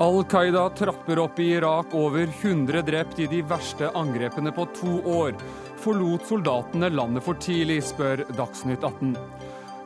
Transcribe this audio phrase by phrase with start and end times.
[0.00, 4.94] Al Qaida trapper opp i Irak, over 100 drept i de verste angrepene på to
[5.04, 5.34] år.
[5.76, 9.12] Forlot soldatene landet for tidlig, spør Dagsnytt 18.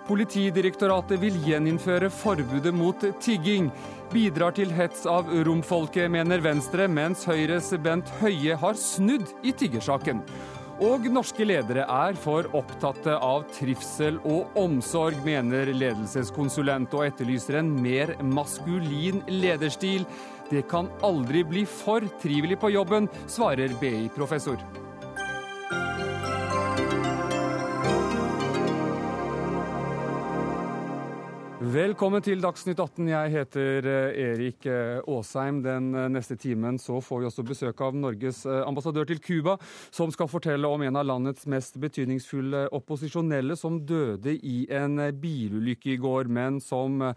[0.07, 3.73] Politidirektoratet vil gjeninnføre forbudet mot tigging.
[4.15, 10.23] Bidrar til hets av romfolket, mener Venstre, mens Høyres Bent Høie har snudd i tiggersaken.
[10.83, 17.71] Og norske ledere er for opptatte av trivsel og omsorg, mener ledelseskonsulent, og etterlyser en
[17.79, 20.03] mer maskulin lederstil.
[20.51, 24.59] Det kan aldri bli for trivelig på jobben, svarer BI-professor.
[31.75, 33.09] Velkommen til Dagsnytt 18.
[33.09, 35.57] Jeg heter eh, Erik eh, Aasheim.
[35.65, 39.57] Den eh, neste timen så får vi også besøk av Norges ambassadør til Cuba,
[39.91, 45.97] som skal fortelle om en av landets mest betydningsfulle opposisjonelle som døde i en bilulykke
[45.97, 47.11] i går, men som uh,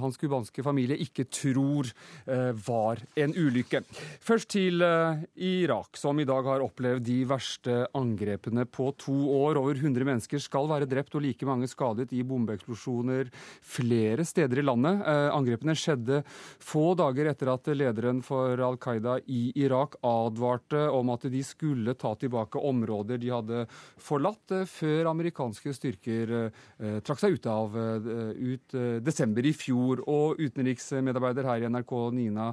[0.00, 3.82] hans cubanske familie ikke tror uh, var en ulykke.
[4.24, 9.60] Først til uh, Irak, som i dag har opplevd de verste angrepene på to år.
[9.60, 13.33] Over 100 mennesker skal være drept og like mange skadet i bombeeksplosjoner
[13.64, 15.02] flere steder i landet.
[15.06, 16.22] Eh, angrepene skjedde
[16.62, 21.96] få dager etter at lederen for Al Qaida i Irak advarte om at de skulle
[21.98, 23.64] ta tilbake områder de hadde
[24.00, 28.74] forlatt, eh, før amerikanske styrker eh, trakk seg ut av ut
[29.04, 30.02] desember i fjor.
[30.10, 32.50] Og utenriksmedarbeider her i NRK, Nina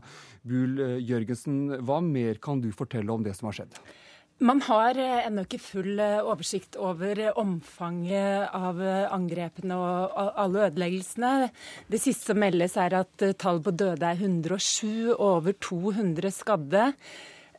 [0.47, 3.77] Buhl Jørgensen, hva mer kan du fortelle om det som har skjedd?
[4.41, 8.79] Man har eh, ennå ikke full eh, oversikt over eh, omfanget av
[9.13, 11.51] angrepene og alle ødeleggelsene.
[11.91, 16.87] Det siste som meldes, er at tall på døde er 107 og over 200 skadde.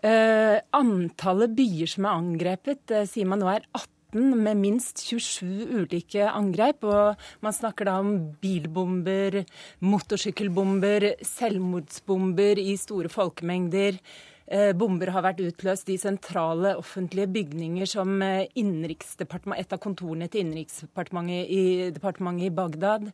[0.02, 6.82] Antallet byer som er angrepet, sier man nå er 18 med minst 27 ulike angrep.
[6.82, 8.10] Og man snakker da om
[8.42, 9.44] bilbomber,
[9.86, 14.02] motorsykkelbomber, selvmordsbomber i store folkemengder.
[14.52, 20.44] Eh, bomber har vært utløst i sentrale offentlige bygninger som eh, et av kontorene til
[20.44, 23.08] innenriksdepartementet i, i Bagdad.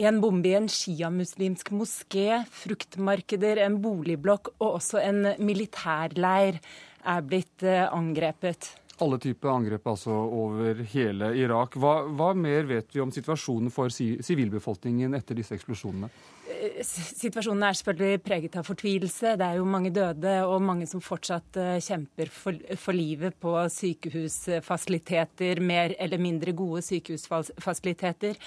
[0.00, 6.56] En bombe i en sjiamuslimsk moské, fruktmarkeder, en boligblokk og også en militærleir
[7.04, 8.72] er blitt eh, angrepet.
[9.04, 11.76] Alle typer angrep altså over hele Irak.
[11.76, 16.08] Hva, hva mer vet vi om situasjonen for sivilbefolkningen etter disse eksplosjonene?
[16.84, 19.34] Situasjonen er selvfølgelig preget av fortvilelse.
[19.38, 23.52] Det er jo mange døde og mange som fortsatt eh, kjemper for, for, livet på
[23.74, 28.38] sykehusfasiliteter, mer eller mindre gode sykehusfasiliteter.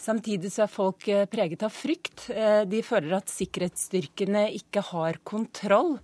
[0.00, 2.28] Samtidig så er folk eh, preget av frykt.
[2.32, 5.98] Eh, de føler at sikkerhetsstyrkene ikke har kontroll.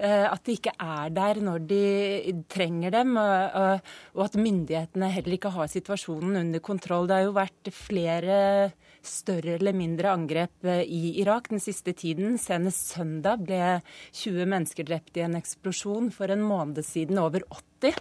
[0.00, 1.84] At de ikke er der når de
[2.50, 7.08] trenger dem, og at myndighetene heller ikke har situasjonen under kontroll.
[7.08, 8.38] Det har jo vært flere
[9.06, 12.36] større eller mindre angrep eh, i Irak den siste tiden.
[12.40, 13.80] Senest søndag ble
[14.16, 16.10] 20 mennesker drept i en eksplosjon.
[16.14, 17.44] For en måned siden over
[17.80, 17.98] 80.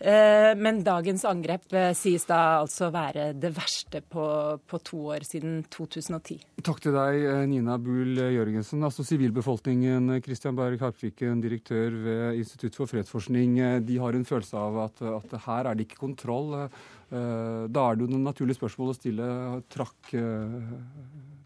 [0.00, 4.24] Eh, men dagens angrep eh, sies da altså være det verste på,
[4.64, 6.38] på to år siden 2010.
[6.64, 8.80] Takk til deg, Nina Buhl Jørgensen.
[8.86, 14.80] Altså Sivilbefolkningen, Christian Berg Harpviken, direktør ved Institutt for fredsforskning, de har en følelse av
[14.86, 16.70] at, at her er det ikke kontroll.
[17.10, 19.28] Eh, da er det jo noen naturlige spørsmål å stille.
[19.72, 20.58] Trakk eh,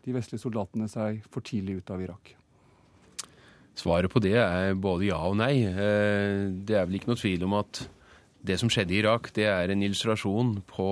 [0.05, 2.35] de vestlige soldatene seg for tidlig ut av Irak?
[3.75, 5.65] Svaret på det er både ja og nei.
[5.65, 7.87] Eh, det er vel ikke noe tvil om at
[8.45, 10.89] det som skjedde i Irak, det er en illustrasjon på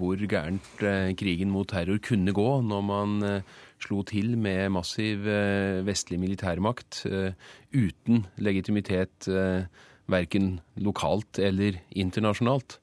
[0.00, 0.82] hvor gærent
[1.18, 3.42] krigen mot terror kunne gå når man
[3.78, 5.22] slo til med massiv
[5.86, 9.30] vestlig militærmakt uten legitimitet
[10.10, 12.78] verken lokalt eller internasjonalt.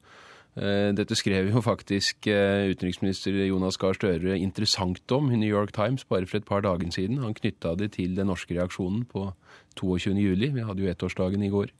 [0.56, 5.74] Eh, dette skrev jo faktisk eh, utenriksminister Jonas Gahr Støre interessant om i New York
[5.76, 7.20] Times bare for et par dager siden.
[7.20, 9.28] Han knytta det til den norske reaksjonen på
[9.76, 10.14] 22.
[10.16, 10.48] juli.
[10.54, 11.74] Vi hadde jo ettårsdagen i går.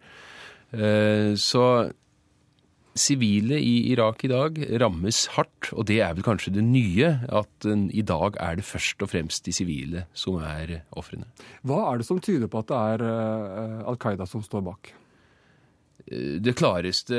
[0.77, 1.93] Eh, så
[3.01, 7.13] sivile i Irak i dag rammes hardt, og det er vel kanskje det nye.
[7.29, 11.29] At i dag er det først og fremst de sivile som er ofrene.
[11.67, 13.09] Hva er det som tyder på at det er
[13.87, 14.95] Al Qaida som står bak?
[16.07, 17.17] Klareste,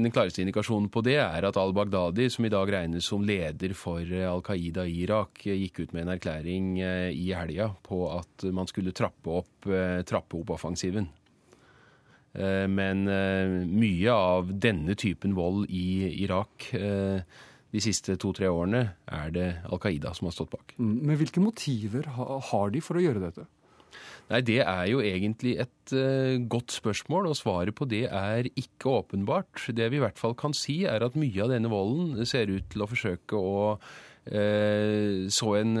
[0.00, 4.00] den klareste indikasjonen på det er at al-Baghdadi, som i dag regnes som leder for
[4.00, 8.70] Al Qaida i Irak, gikk ut med en erklæring eh, i helga på at man
[8.70, 11.10] skulle trappe opp, eh, trappe opp offensiven.
[12.34, 13.04] Eh, men
[13.70, 16.70] mye av denne typen vold i Irak
[17.70, 20.74] de siste to-tre årene er det Al Qaida som har stått bak.
[20.78, 23.46] Mm, men hvilke motiver har de for å gjøre dette?
[24.30, 25.94] Nei, Det er jo egentlig et
[26.50, 29.66] godt spørsmål, og svaret på det er ikke åpenbart.
[29.74, 32.68] Det vi i hvert fall kan si, er at mye av denne volden ser ut
[32.70, 33.78] til å forsøke å
[34.30, 35.72] så en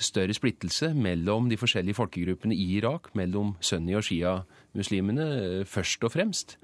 [0.00, 6.12] større splittelse mellom de forskjellige folkegruppene i Irak, mellom sunni- og shia-muslimene eh, først og
[6.12, 6.56] fremst.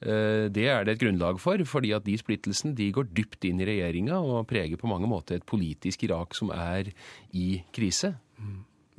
[0.00, 3.60] Eh, det er det et grunnlag for, fordi at de splittelsene de går dypt inn
[3.60, 6.92] i regjeringa og preger på mange måter et politisk Irak som er
[7.32, 8.14] i krise.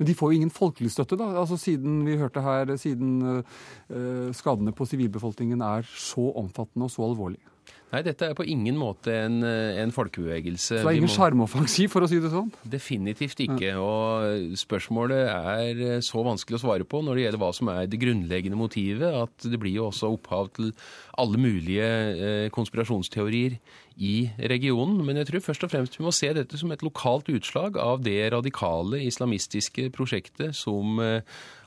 [0.00, 1.26] Men de får jo ingen folkelig støtte, da.
[1.36, 7.04] Altså Siden vi hørte her, siden uh, skadene på sivilbefolkningen er så omfattende og så
[7.04, 7.49] alvorlige.
[7.90, 10.78] Nei, dette er på ingen måte en, eh, en folkebevegelse.
[10.78, 12.52] Så det er ingen sjarmoffensiv, for å si det sånn?
[12.62, 13.72] Definitivt ikke.
[13.82, 17.90] Og spørsmålet er eh, så vanskelig å svare på når det gjelder hva som er
[17.90, 20.70] det grunnleggende motivet, at det blir jo også opphav til
[21.18, 23.58] alle mulige eh, konspirasjonsteorier
[24.00, 25.04] i regionen.
[25.04, 28.02] Men jeg tror først og fremst vi må se dette som et lokalt utslag av
[28.04, 30.98] det radikale islamistiske prosjektet som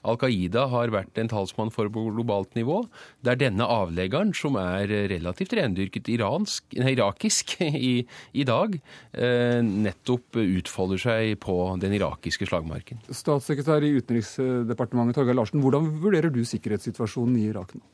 [0.04, 2.82] Al Qaida har vært en talsmann for på globalt nivå.
[3.24, 7.94] Det er denne avleggeren, som er relativt rendyrket iransk, nei, irakisk i,
[8.36, 8.76] i dag,
[9.14, 13.04] eh, nettopp utfolder seg på den irakiske slagmarken.
[13.08, 17.86] Statssekretær i Utenriksdepartementet Torgeir Larsen, hvordan vurderer du sikkerhetssituasjonen i Irak nå?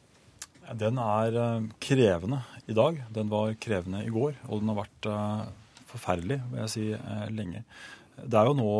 [0.77, 2.99] Den er eh, krevende i dag.
[3.13, 5.45] Den var krevende i går, og den har vært eh,
[5.89, 6.89] forferdelig, vil jeg si,
[7.33, 7.63] lenge.
[8.19, 8.73] Det er jo nå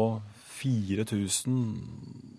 [0.60, 2.36] 4000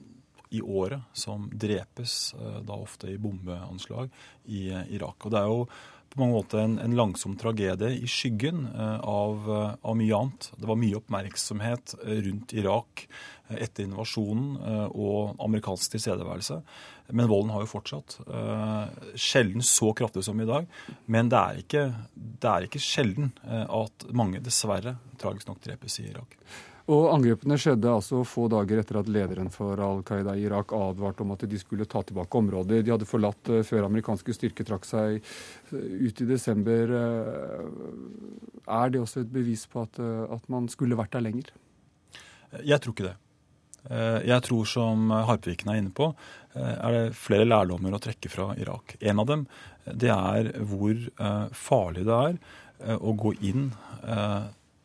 [0.50, 4.10] i året som drepes, eh, da ofte i bombeanslag,
[4.50, 5.24] i eh, Irak.
[5.24, 5.64] Og det er jo
[6.10, 9.46] på mange måter en, en langsom tragedie i skyggen eh, av,
[9.78, 10.50] av, mye annet.
[10.58, 13.06] Det var mye oppmerksomhet rundt Irak
[13.50, 14.58] etter invasjonen
[14.94, 16.60] og amerikansk tilstedeværelse.
[17.12, 18.18] Men volden har jo fortsatt.
[19.18, 20.66] Sjelden så kraftig som i dag.
[21.10, 21.84] Men det er ikke,
[22.14, 26.36] det er ikke sjelden at mange dessverre tragisk nok drepes i Irak.
[26.90, 31.22] Og Angrepene skjedde altså få dager etter at lederen for Al Qaida i Irak advarte
[31.22, 32.82] om at de skulle ta tilbake områder.
[32.82, 35.20] De hadde forlatt uh, før amerikanske styrker trakk seg
[35.70, 36.94] ut i desember.
[38.66, 41.52] Er det også et bevis på at, at, man skulle vært der lenger?
[42.66, 43.16] Jeg tror ikke det.
[43.88, 46.10] Jeg tror, som Harpviken er inne på,
[46.54, 48.96] er det flere lærdommer å trekke fra Irak.
[49.00, 49.46] En av dem
[49.86, 51.06] det er hvor
[51.56, 53.70] farlig det er å gå inn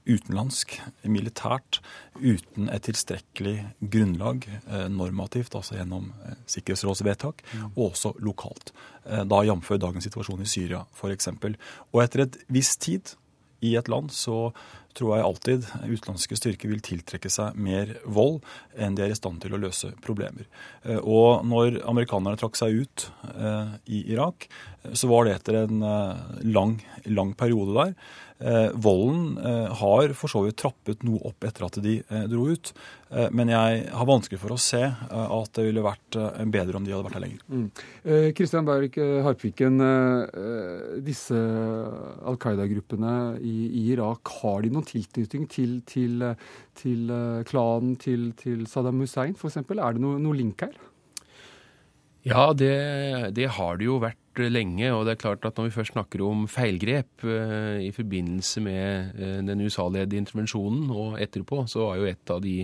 [0.06, 0.77] utenlandsk
[1.09, 1.80] militært
[2.21, 7.68] uten et tilstrekkelig grunnlag eh, normativt, altså gjennom eh, sikkerhetsrådsvedtak, mm.
[7.74, 8.74] og også lokalt.
[9.06, 9.74] Eh, da jf.
[9.81, 11.31] dagens situasjon i Syria f.eks.
[11.92, 13.15] Og etter et visst tid
[13.65, 14.51] i et land så
[14.95, 18.42] tror jeg alltid utenlandske styrker vil tiltrekke seg mer vold
[18.80, 20.47] enn de er i stand til å løse problemer.
[21.01, 23.07] Og når amerikanerne trakk seg ut
[23.92, 24.47] i Irak,
[24.94, 25.83] så var det etter en
[26.45, 26.77] lang,
[27.07, 27.95] lang periode der
[28.39, 32.50] Eh, volden eh, har for så vidt trappet noe opp etter at de eh, dro
[32.51, 32.75] ut.
[33.31, 36.18] Men jeg har vanskelig for å se at det ville vært
[36.51, 37.83] bedre om de hadde vært her lenger.
[38.36, 38.68] Kristian mm.
[38.68, 39.77] Berg Harpviken,
[41.06, 43.53] disse Al Qaida-gruppene i,
[43.94, 46.26] Irak, har de noen tilknytning til, til,
[46.80, 47.16] til
[47.50, 49.58] klanen til, til, Saddam Hussein f.eks.?
[49.62, 50.76] Er det noe, noe link her?
[52.26, 52.74] Ja, det,
[53.38, 54.90] det har det jo vært lenge.
[54.94, 59.20] Og det er klart at når vi først snakker om feilgrep eh, i forbindelse med
[59.20, 62.58] eh, den USA-ledede intervensjonen og etterpå, så var jo et av de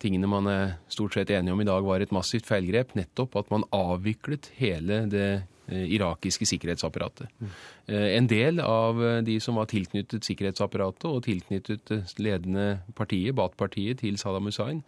[0.00, 2.96] tingene man er stort sett enige om i dag, var et massivt feilgrep.
[2.98, 7.30] Nettopp at man avviklet hele det eh, irakiske sikkerhetsapparatet.
[7.40, 7.54] Mm.
[7.90, 14.50] En del av de som var tilknyttet sikkerhetsapparatet og tilknyttet ledende partiet, Baath-partiet, til Saddam
[14.50, 14.82] Hussein,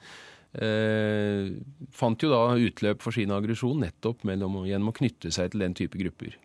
[0.55, 1.51] eh,
[1.95, 5.77] fant jo da utløp for sin aggresjon nettopp mellom, gjennom å knytte seg til den
[5.79, 6.37] type grupper.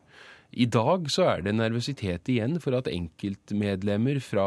[0.55, 4.45] I dag så er det nervøsitet igjen for at enkeltmedlemmer fra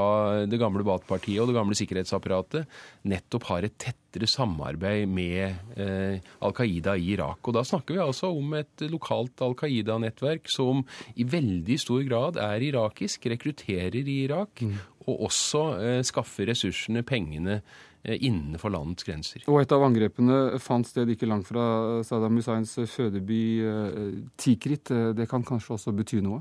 [0.48, 2.64] det gamle Bath-partiet og det gamle sikkerhetsapparatet
[3.10, 7.44] nettopp har et tettere samarbeid med eh, Al Qaida i Irak.
[7.44, 10.82] Og da snakker vi altså om et lokalt Al Qaida-nettverk som
[11.20, 14.80] i veldig stor grad er irakisk, rekrutterer i Irak, mm.
[15.04, 17.60] og også eh, skaffer ressursene, pengene,
[18.04, 19.44] innenfor landets grenser.
[19.50, 21.64] Og et av angrepene fant sted ikke langt fra
[22.06, 24.92] Saddam Husseins fødeby eh, Tikrit.
[24.94, 26.40] Eh, det kan kanskje også bety noe?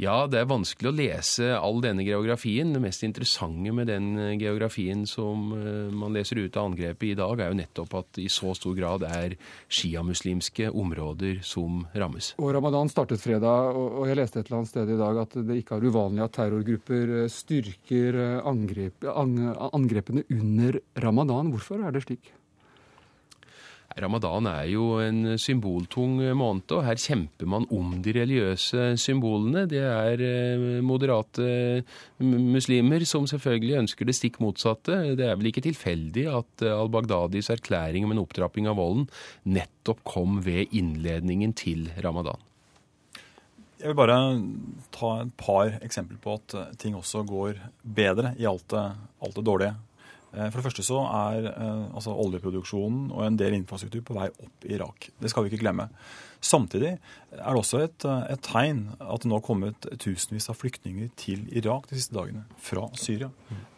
[0.00, 2.72] Ja, det er vanskelig å lese all denne geografien.
[2.72, 7.18] Det mest interessante med den eh, geografien som eh, man leser ut av angrepet i
[7.18, 9.36] dag, er jo nettopp at i så stor grad er
[9.68, 12.32] sjiamuslimske områder som rammes.
[12.40, 15.60] Og Ramadan startet fredag, og jeg leste et eller annet sted i dag at det
[15.60, 21.52] ikke er uvanlig at terrorgrupper eh, styrker angrep, angrepene under ramadan.
[21.52, 22.32] Hvorfor er det slik?
[24.00, 29.66] Ramadan er jo en symboltung måned, og her kjemper man om de religiøse symbolene.
[29.68, 31.82] Det er eh, moderate
[32.22, 34.96] muslimer som selvfølgelig ønsker det stikk motsatte.
[35.18, 39.08] Det er vel ikke tilfeldig at eh, al-Baghdadis erklæring om en opptrapping av volden
[39.44, 42.40] nettopp kom ved innledningen til ramadan.
[43.82, 44.16] Jeg vil bare
[44.94, 48.84] ta et par eksempler på at eh, ting også går bedre i alt det,
[49.20, 49.74] alt det dårlige.
[50.32, 54.28] Eh, for det første så er eh, altså oljeproduksjonen og en del infrastruktur på vei
[54.32, 55.10] opp i Irak.
[55.20, 55.88] Det skal vi ikke glemme.
[56.42, 60.58] Samtidig er det også et, eh, et tegn at det nå har kommet tusenvis av
[60.58, 63.30] flyktninger til Irak de siste dagene fra Syria.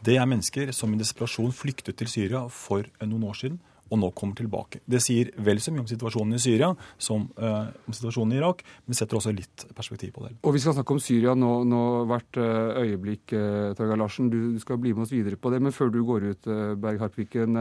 [0.05, 3.61] Det er mennesker som i desperasjon flyktet til Syria for noen år siden
[3.95, 4.83] og nå kommer tilbake.
[4.85, 8.65] Det sier vel så mye om situasjonen i Syria som uh, om situasjonen i Irak,
[8.87, 10.35] men setter også litt perspektiv på det.
[10.43, 14.31] Og Vi skal snakke om Syria nå, nå hvert uh, øyeblikk, uh, Torgeir Larsen.
[14.33, 15.63] Du, du, skal bli med oss videre på det.
[15.63, 17.57] Men før du går ut, Berg Harpviken.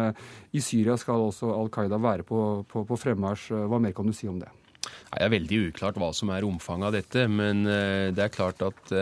[0.56, 3.54] I Syria skal også Al Qaida være på, på, på fremmarsj.
[3.70, 4.52] Hva mer kan du si om det?
[4.84, 8.94] Det er veldig uklart hva som er omfanget av dette, men det er klart at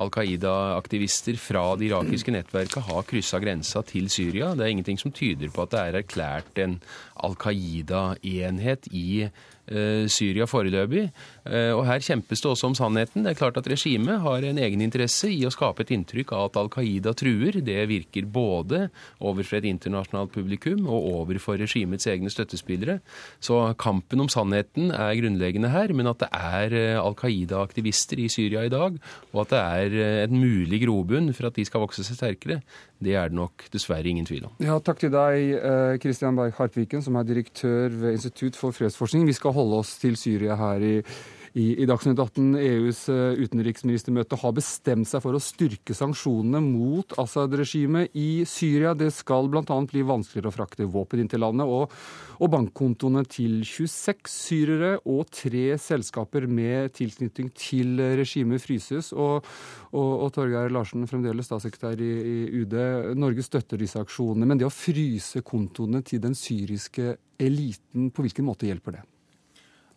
[0.00, 4.52] Al Qaida-aktivister fra det irakiske nettverket har kryssa grensa til Syria.
[4.54, 6.78] Det er ingenting som tyder på at det er erklært en
[7.26, 9.26] Al Qaida-enhet i
[9.70, 11.06] Eh, Syria foreløpig.
[11.42, 13.24] Eh, og her kjempes det også om sannheten.
[13.24, 16.58] Det er klart at regimet har en egeninteresse i å skape et inntrykk av at
[16.60, 17.58] Al Qaida truer.
[17.64, 18.84] Det virker både
[19.18, 23.00] overfor et internasjonalt publikum og overfor regimets egne støttespillere.
[23.42, 28.30] Så kampen om sannheten er grunnleggende her, men at det er eh, Al Qaida-aktivister i
[28.32, 29.00] Syria i dag,
[29.32, 32.60] og at det er et mulig grobunn for at de skal vokse seg sterkere,
[33.02, 34.54] det er det nok dessverre ingen tvil om.
[34.62, 35.56] Ja, takk til deg,
[36.02, 39.26] Kristian Berg Hartviken, som er direktør ved Institutt for fredsforskning.
[39.26, 40.92] Vi skal holde oss til Syria her i,
[41.52, 42.54] i, i Dagsnytt 18.
[42.56, 48.94] EUs eh, utenriksministermøte har bestemt seg for å styrke sanksjonene mot Assad-regimet i Syria.
[48.96, 49.64] Det skal bl.a.
[49.88, 51.68] bli vanskeligere å frakte våpen inn til landet.
[51.68, 51.92] og,
[52.42, 59.12] og bankkontoene til 26 syrere og tre selskaper med tilknytning til regimet fryses.
[59.12, 59.46] Og,
[59.92, 62.78] og, og Torgeir Larsen, fremdeles statssekretær i, i UD,
[63.20, 64.48] Norge støtter disse aksjonene.
[64.48, 69.06] Men det å fryse kontoene til den syriske eliten, på hvilken måte hjelper det?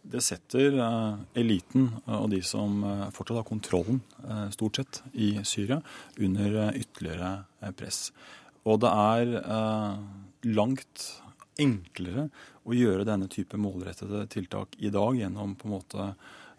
[0.05, 4.01] Det setter uh, eliten uh, og de som uh, fortsatt har kontrollen,
[4.53, 5.79] stort sett, i Syria,
[6.17, 8.09] under ytterligere press.
[8.65, 9.33] Og det er
[10.55, 11.03] langt
[11.61, 12.27] enklere
[12.65, 16.07] å gjøre denne type målrettede tiltak i dag gjennom på en måte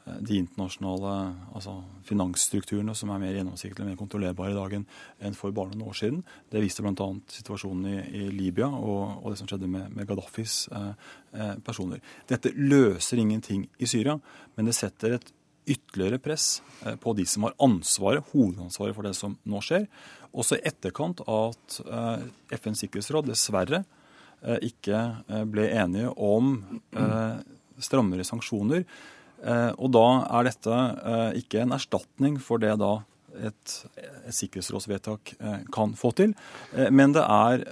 [0.06, 1.12] de internasjonale
[1.56, 5.96] altså finansstrukturene som er mer gjennomsiktige mer kontrollerbare i dag enn for bare noen år
[5.98, 6.20] siden.
[6.52, 7.08] Det viste bl.a.
[7.34, 10.92] situasjonen i, i Libya og, og, det som skjedde med, med Gaddafis eh,
[11.34, 12.04] eh, personer.
[12.30, 14.14] Dette løser ingenting i Syria,
[14.54, 15.32] men det setter et
[15.66, 19.88] ytterligere press eh, på de som har ansvaret, hovedansvaret for det som nå skjer.
[20.36, 26.54] Også i etterkant av at eh, FNs sikkerhetsråd dessverre eh, ikke eh, ble enige om
[27.82, 29.15] strammere sanksjoner Eh,
[29.76, 30.06] og da
[30.38, 32.98] er dette eh, ikke en erstatning for det da
[33.36, 36.32] et, et sikkerhetsrådsvedtak eh, kan få til,
[36.72, 37.66] men det er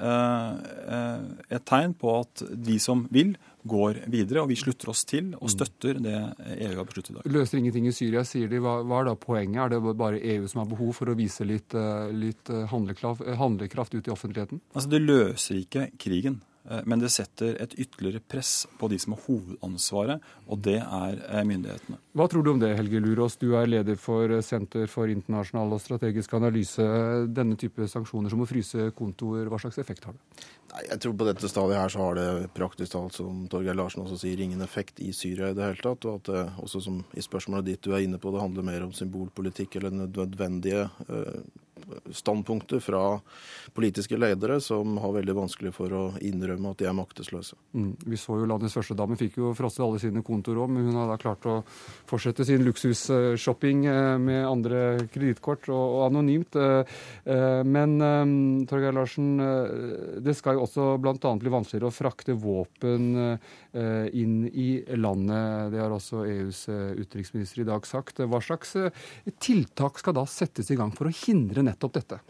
[1.48, 5.48] et tegn på at de som vil, går videre, og vi slutter oss til og
[5.48, 6.18] støtter det
[6.66, 7.28] EU har besluttet i dag.
[7.32, 8.58] Løser ingenting i Syria, sier de.
[8.60, 9.60] Hva, hva, er da poenget?
[9.62, 11.72] Er det bare EU som har behov for å vise litt,
[12.12, 14.60] litt handlekraft, handlekraft ut i offentligheten?
[14.74, 16.42] Altså, Det løser ikke krigen.
[16.70, 21.20] Eh, men det setter et ytterligere press på de som har hovedansvaret, og det er
[21.28, 21.98] eh, myndighetene.
[22.16, 23.36] Hva tror du om det, Helge Lurås?
[23.40, 26.84] Du er leder for Senter for internasjonal og strategisk analyse.
[27.34, 30.46] Denne type sanksjoner som å fryse kontoer, hva slags effekt har det?
[30.74, 34.04] Nei, jeg tror På dette stadiet her så har det praktisk talt, som Torgeir Larsen
[34.04, 36.08] også sier, ingen effekt i Syria i det hele tatt.
[36.08, 38.86] Og at det også som i spørsmålet ditt du er inne på, det handler mer
[38.86, 41.44] om symbolpolitikk eller nødvendige uh,
[42.12, 43.20] standpunkter fra
[43.74, 47.56] politiske ledere som har veldig vanskelig for å innrømme at de er maktesløse.
[47.74, 47.92] Mm.
[48.06, 50.98] Vi så jo landets første dame fikk jo frosset alle sine kontoer òg, men hun
[50.98, 51.56] har da klart å
[52.10, 56.58] fortsette sin luksusshopping eh, med andre kredittkort og, og, anonymt.
[56.58, 56.96] Eh,
[57.34, 57.96] eh, men
[58.70, 59.32] Torgeir Larsen,
[60.24, 61.34] det skal jo også bl.a.
[61.40, 63.12] bli vanskeligere å frakte våpen
[63.74, 65.72] inn i landet.
[65.72, 68.22] Det har også EUs utenriksminister i dag sagt.
[68.30, 68.76] Hva slags
[69.42, 72.20] tiltak skal da settes i gang for å hindre nettopp dette?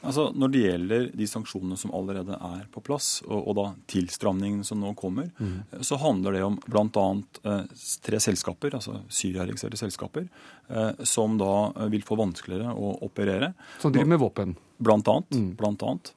[0.00, 4.66] Altså, Når det gjelder de sanksjonene som allerede er på plass, og, og da tilstramningene
[4.66, 5.82] som nå kommer, mm.
[5.82, 7.06] så handler det om bl.a.
[7.42, 7.64] Eh,
[8.06, 10.28] tre selskaper, altså Syria-registrerte selskaper,
[10.70, 13.52] eh, som da vil få vanskeligere å operere.
[13.82, 14.54] Som driver med våpen?
[14.78, 15.34] Blant annet.
[15.34, 15.50] Mm.
[15.58, 16.12] Blant annet.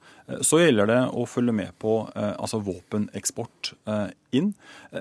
[0.46, 4.54] Så gjelder det å følge med på eh, altså våpeneksport eh, inn.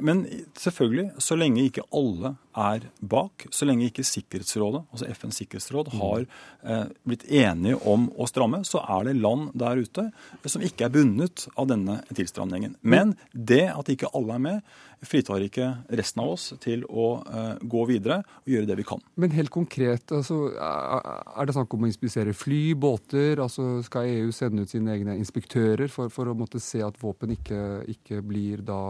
[0.02, 0.24] Men
[0.58, 6.00] selvfølgelig, så lenge ikke alle er bak, så lenge ikke Sikkerhetsrådet, altså FNs sikkerhetsråd, mm.
[6.00, 6.24] har
[6.66, 10.08] eh, blitt enige om å stramme, så er det land der ute
[10.50, 12.76] som ikke er bundet av denne tilstramningen.
[12.82, 14.72] Men det at ikke alle er med,
[15.06, 19.00] fritar ikke resten av oss til å eh, gå videre og gjøre det vi kan.
[19.20, 23.40] Men helt konkret, altså, er det snakk om å inspisere fly, båter?
[23.40, 27.36] altså Skal EU sende ut sine egne inspektører for, for å måtte se at våpen
[27.36, 27.60] ikke,
[27.92, 28.80] ikke blir da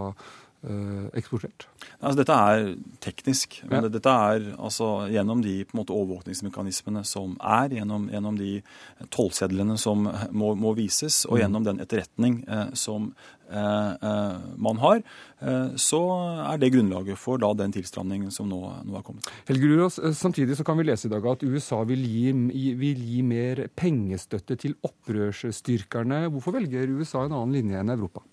[1.17, 1.65] eksportert?
[2.01, 2.67] Altså, dette er
[3.01, 3.61] teknisk.
[3.71, 3.93] men ja.
[3.93, 8.61] Dette er altså gjennom de måte, overvåkningsmekanismene som er, gjennom, gjennom de
[9.15, 11.41] tollsedlene som må, må, vises, og mm.
[11.45, 13.11] gjennom den etterretning eh, som
[13.51, 15.03] eh, eh, man har,
[15.41, 16.01] eh, så
[16.47, 19.31] er det grunnlaget for da, den tilstramningen som nå, nå er kommet.
[19.49, 23.07] Helge Lurås, eh, samtidig så kan vi lese i dag at USA vil gi, vil
[23.13, 26.27] gi mer pengestøtte til opprørsstyrkerne.
[26.29, 28.25] Hvorfor velger USA en annen linje enn Europa?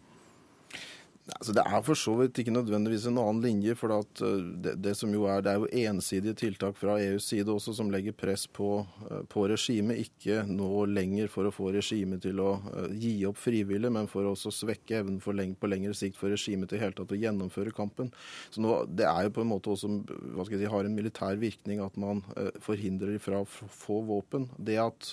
[1.35, 3.75] Altså, det er for så vidt ikke nødvendigvis en annen linje.
[3.75, 7.51] for eh, det, det, som jo er, det er jo ensidige tiltak fra EUs side
[7.51, 9.99] også som legger press på, eh, på regimet.
[10.07, 14.23] Ikke nå lenger for å få regimet til å uh, gi opp frivillig, men for
[14.23, 17.75] å også svekke evnen for leng på lengre sikt for regimet til tatt å gjennomføre
[17.75, 18.13] kampen.
[18.49, 20.95] Så nå, Det er jo på en måte også hva skal jeg si, har en
[20.95, 22.23] militær virkning at man
[22.63, 24.47] forhindrer fra å få våpen.
[24.57, 25.11] Det at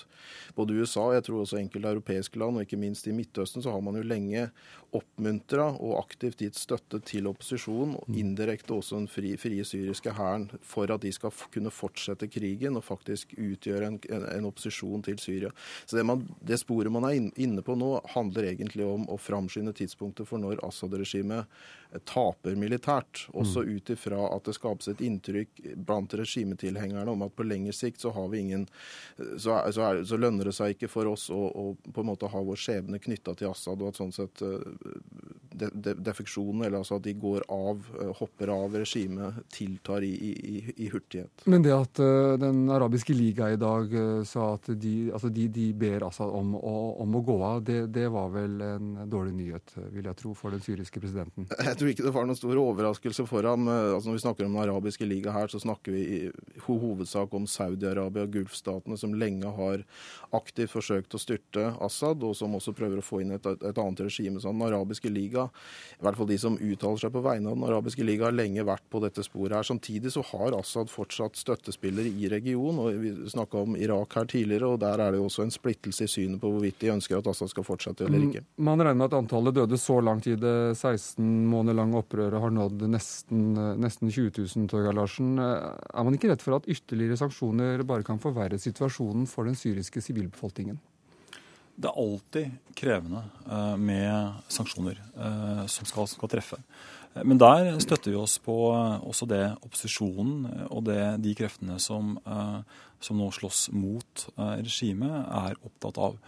[0.54, 3.74] både USA og jeg tror også enkelte europeiske land, og ikke minst i Midtøsten, så
[3.74, 4.48] har man jo lenge
[4.94, 8.18] oppmuntra og aktivt gitt støtte til opposisjonen, og mm.
[8.20, 12.86] indirekte også den fri, frie syriske hæren, for at de skal kunne fortsette krigen og
[12.86, 15.52] faktisk utgjøre en, en, en opposisjon til Syria.
[15.86, 19.74] Så det, man, det, sporet man er inne på nå, handler egentlig om å framskynde
[19.76, 21.50] tidspunktet for når Assad-regimet
[22.04, 23.26] taper militært.
[23.32, 23.72] Også mm.
[23.76, 28.12] ut ifra at det skapes et inntrykk blant regimetilhengerne om at på lengre sikt så
[28.14, 28.66] har vi ingen
[29.38, 32.08] så, er, så, er, så lønner det seg ikke for oss å, å, på en
[32.10, 34.64] måte ha vår skjebne knytta til Assad, og at sånn sett eh,
[35.54, 40.12] de, de, defeksjonen, eller altså at de går av, eh, hopper av regimet, tiltar i,
[40.14, 41.46] i, i, hurtighet.
[41.50, 45.46] Men det at uh, Den arabiske liga i dag uh, sa at de, altså de,
[45.52, 49.76] de ber Assad om, om, å gå av, det, det, var vel en dårlig nyhet,
[49.94, 51.48] vil jeg tro, for den syriske presidenten?
[51.64, 53.68] Jeg tror ikke det var noen stor overraskelse for ham.
[53.68, 56.20] Altså Når vi snakker om Den arabiske liga her, så snakker vi i
[56.66, 59.84] hovedsak om Saudi-Arabia og Gulfstatene, som lenge har
[60.34, 64.04] aktivt forsøkt å styrte Assad, og som også prøver å få inn et, et annet
[64.06, 64.40] regime.
[64.40, 65.48] Så Den arabiske liga,
[65.98, 68.66] i hvert fall de som uttaler seg på vegne av Den arabiske liga, har lenge
[68.66, 69.68] vært på dette sporet her.
[69.68, 72.80] Samtidig så har Assad fortsatt støttespillere i regionen.
[72.80, 76.06] og Vi snakka om Irak her tidligere, og der er det jo også en splittelse
[76.06, 78.44] i synet på hvorvidt de ønsker at Assad skal fortsette eller ikke.
[78.56, 82.52] Man regner med at antallet døde så langt i det 16 måneder lange opprøret har
[82.54, 85.36] nådd nesten, nesten 20 000, Torgeir Larsen.
[85.38, 90.02] Er man ikke redd for at ytterligere sanksjoner bare kan forverre situasjonen for den syriske
[90.04, 90.80] sivilbefolkningen?
[91.74, 96.60] Det er alltid krevende eh, med sanksjoner eh, som skal, skal, treffe.
[97.26, 102.60] Men der støtter vi oss på også det opposisjonen og det, de kreftene som, eh,
[103.02, 106.18] som nå slåss mot regimet, er opptatt av.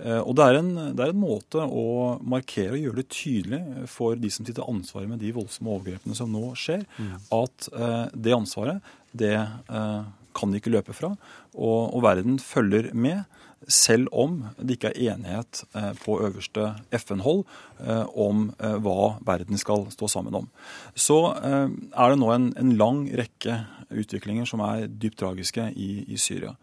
[0.00, 3.88] Eh, og det er, en, det er, en, måte å markere og gjøre det tydelig
[3.90, 7.12] for de som sitter ansvaret med de voldsomme overgrepene som nå skjer, mm.
[7.36, 10.00] at eh, det ansvaret det eh,
[10.36, 11.12] kan de ikke løpe fra.
[11.54, 13.24] Og, og, verden følger med,
[13.68, 17.42] selv om det ikke er enighet eh, på øverste FN-hold
[17.84, 20.48] eh, om eh, hva verden skal stå sammen om.
[20.96, 21.68] Så er
[22.14, 23.58] det nå en, en lang rekke
[23.90, 26.54] utviklinger som er dypt tragiske i, i Syria.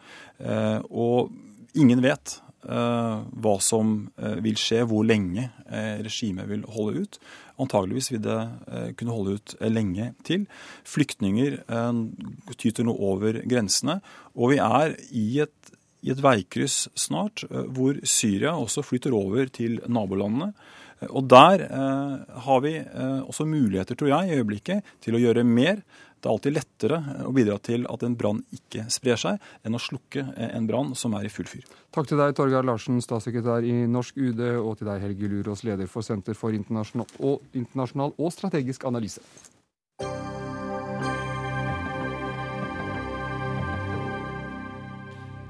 [0.88, 1.34] og
[1.76, 7.20] ingen vet hva som eh, vil skje, hvor lenge eh, regimet vil holde ut.
[7.58, 8.38] Antageligvis vil det
[9.00, 10.44] kunne holde ut lenge til.
[10.86, 11.56] Flyktninger
[12.54, 13.96] tyter nå over grensene.
[14.38, 15.72] Og vi er i et,
[16.06, 20.52] i et veikryss snart hvor Syria også flytter over til nabolandene.
[21.12, 21.64] Og der
[22.48, 25.84] har vi også muligheter, tror jeg, i øyeblikket til å gjøre mer.
[26.18, 29.82] Det er alltid lettere å bidra til at en brann ikke sprer seg, enn å
[29.82, 31.68] slukke en brann som er i full fyr.
[31.94, 35.90] Takk til deg, Torgeir Larsen, statssekretær i Norsk UD, og til deg, Helge Lurås, leder
[35.92, 39.22] for Senter for internasjonal og, internasjonal og strategisk analyse.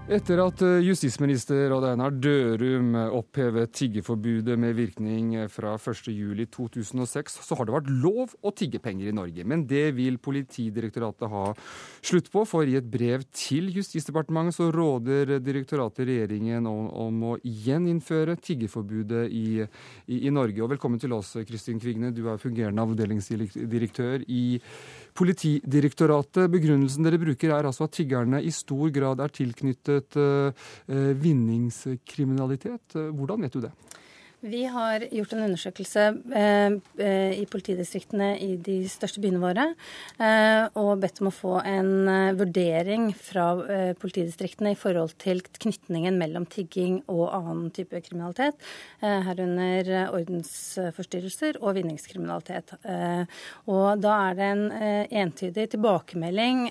[0.08, 7.68] Etter at eh, justisminister Odd Einar Dørum opphevet tiggeforbudet med virkning fra 1.7.2006, så har
[7.68, 9.44] det vært lov å tigge penger i Norge.
[9.44, 11.42] Men det vil Politidirektoratet ha
[12.00, 17.36] slutt på, for i et brev til Justisdepartementet så råder direktoratet regjeringen om, om å
[17.44, 20.64] gjeninnføre tiggeforbudet i, i, i, Norge.
[20.64, 22.14] Og velkommen til oss, Kristin Kvigne.
[22.16, 24.46] Du er fungerende avdelingsdirektør i
[25.18, 26.48] Politidirektoratet.
[26.54, 30.52] Begrunnelsen dere bruker er altså at tiggerne i stor grad er tilknyttet eh,
[31.18, 32.94] vinningskriminalitet.
[32.94, 33.72] Hvordan vet du det?
[34.48, 36.04] Vi har gjort en undersøkelse
[36.40, 39.66] eh, eh, i politidistriktene i de største byene våre
[40.24, 41.90] eh, og bedt om å få en
[42.38, 43.48] vurdering fra
[44.00, 48.60] politidistriktene i forhold til knytningen mellom tigging og annen type kriminalitet,
[49.02, 52.74] herunder ordensforstyrrelser og vinningskriminalitet.
[53.66, 54.64] og da er det en
[55.24, 56.64] entydig tilbakemelding,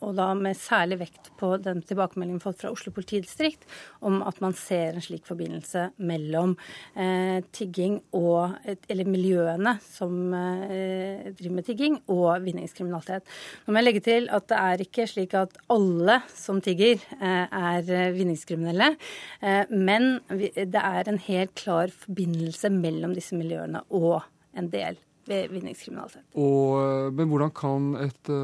[0.00, 3.66] og da med særlig vekt på den tilbakemeldingen fått fra Oslo politidistrikt,
[4.00, 6.56] om at man ser en slik forbindelse mellom
[6.94, 7.15] eh,
[7.54, 8.56] tigging og
[8.88, 13.26] Eller miljøene som eh, driver med tigging og vinningskriminalitet.
[13.64, 17.46] Nå må jeg legge til at det er ikke slik at alle som tigger, eh,
[17.46, 18.92] er vinningskriminelle.
[19.40, 24.22] Eh, men det er en helt klar forbindelse mellom disse miljøene og
[24.56, 26.22] en del vinningskriminalitet.
[26.38, 28.34] Og, eh, men hvordan kan et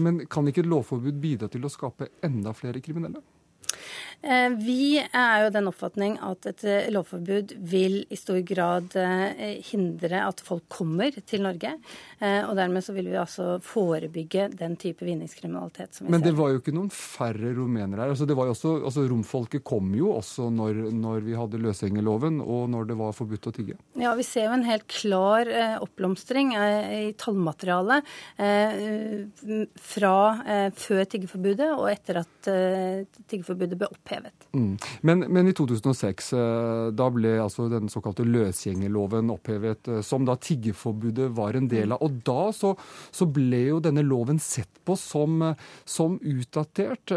[0.00, 3.22] Men kan ikke et lovforbud bidra til å skape enda flere kriminelle?
[4.22, 9.56] Eh, vi er jo den oppfatning at et eh, lovforbud vil i stor grad eh,
[9.70, 11.72] hindre at folk kommer til Norge.
[12.20, 16.26] Og dermed så vil vi altså forebygge den type vinningskriminalitet som vi Men ser.
[16.26, 18.12] det var jo ikke noen færre rumenere her.
[18.12, 22.42] Altså, det var jo også, altså, romfolket kom jo også når, når vi hadde løsgjengerloven
[22.44, 23.78] og når det var forbudt å tigge.
[23.96, 25.48] Ja, vi ser jo en helt klar
[25.80, 28.12] oppblomstring i tallmaterialet
[29.94, 30.14] fra
[30.84, 32.52] før tiggeforbudet og etter at
[33.32, 34.09] tiggeforbudet ble opphevet.
[34.52, 34.76] Mm.
[35.06, 36.32] Men, men, i 2006
[36.96, 42.02] da ble altså den såkalte løsgjengerloven opphevet, som da tiggeforbudet var en del av.
[42.04, 42.74] Og da så,
[43.14, 45.42] så ble jo denne loven sett på som,
[45.84, 47.14] som, utdatert.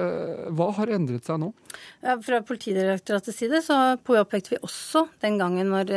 [0.53, 1.51] Hva har endret seg nå?
[2.03, 5.93] Ja, fra Politidirektoratets side så påpekte vi også den gangen når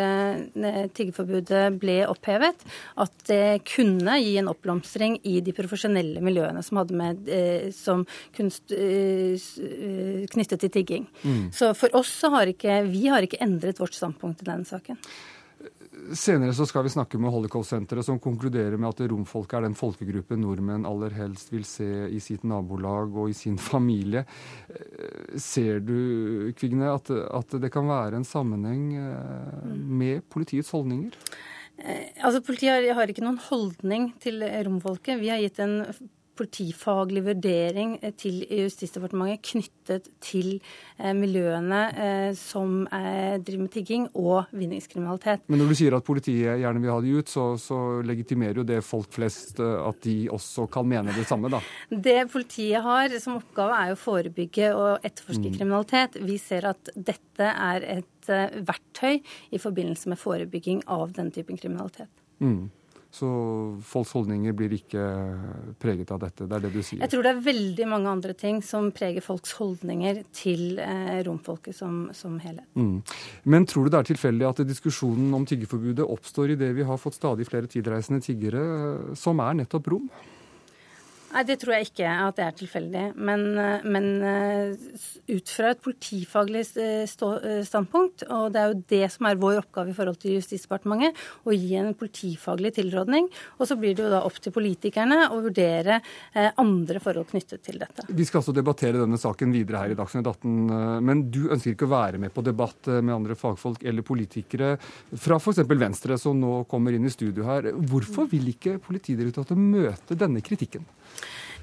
[0.97, 2.65] tiggeforbudet ble opphevet,
[3.03, 7.29] at det kunne gi en oppblomstring i de profesjonelle miljøene som med
[7.75, 8.05] som
[8.37, 8.73] kunst
[10.33, 11.09] knyttet til tigging.
[11.23, 11.47] Mm.
[11.53, 15.01] Så for oss så har ikke vi har ikke endret vårt standpunkt i denne saken.
[16.15, 20.43] Senere så skal vi snakke med Holocaust-senteret, som konkluderer med at romfolket er den folkegruppen
[20.45, 24.27] nordmenn aller helst vil se i sitt nabolag og i sin familie.
[25.41, 28.85] Ser du, Kvigne, at, at det kan være en sammenheng
[29.73, 31.17] med politiets holdninger?
[32.25, 35.19] Altså, Politiet har, har ikke noen holdning til romfolket.
[35.21, 35.81] Vi har gitt en
[36.37, 40.57] politifaglig vurdering til Justisdepartementet knyttet til
[40.99, 45.47] eh, miljøene eh, som driver med tigging og vinningskriminalitet.
[45.51, 48.67] Men når du sier at politiet gjerne vil ha de ut, så, så legitimerer jo
[48.69, 51.63] det folk flest eh, at de også kan mene det samme, da?
[51.91, 55.57] Det politiet har som oppgave, er å forebygge og etterforske mm.
[55.59, 56.21] kriminalitet.
[56.27, 58.31] Vi ser at dette er et
[58.67, 59.21] verktøy
[59.55, 62.11] i forbindelse med forebygging av den typen kriminalitet.
[62.43, 62.67] Mm.
[63.15, 63.29] Så
[63.87, 65.03] folks holdninger blir ikke
[65.81, 66.45] preget av dette.
[66.45, 67.01] Det er det du sier.
[67.01, 71.77] Jeg tror det er veldig mange andre ting som preger folks holdninger til eh, romfolket
[71.79, 72.67] som, som helhet.
[72.77, 73.01] Mm.
[73.49, 77.19] Men tror du det er tilfeldig at diskusjonen om tiggeforbudet oppstår idet vi har fått
[77.19, 80.11] stadig flere tilreisende tiggere eh, som er nettopp rom?
[81.37, 83.05] Nei, Det tror jeg ikke at det er tilfeldig.
[83.21, 83.43] Men,
[83.85, 84.07] men
[85.29, 89.97] ut fra et politifaglig standpunkt, og det er jo det som er vår oppgave i
[89.97, 93.29] forhold til Justisdepartementet, å gi en politifaglig tilrådning.
[93.61, 96.01] Og så blir det jo da opp til politikerne å vurdere
[96.57, 98.07] andre forhold knyttet til dette.
[98.09, 101.89] Vi skal altså debattere denne saken videre her i Dagsnytt 18, men du ønsker ikke
[101.91, 104.77] å være med på debatt med andre fagfolk eller politikere
[105.21, 105.67] fra f.eks.
[105.77, 107.75] Venstre, som nå kommer inn i studio her.
[107.77, 110.85] Hvorfor vil ikke Politidirektoratet møte denne kritikken?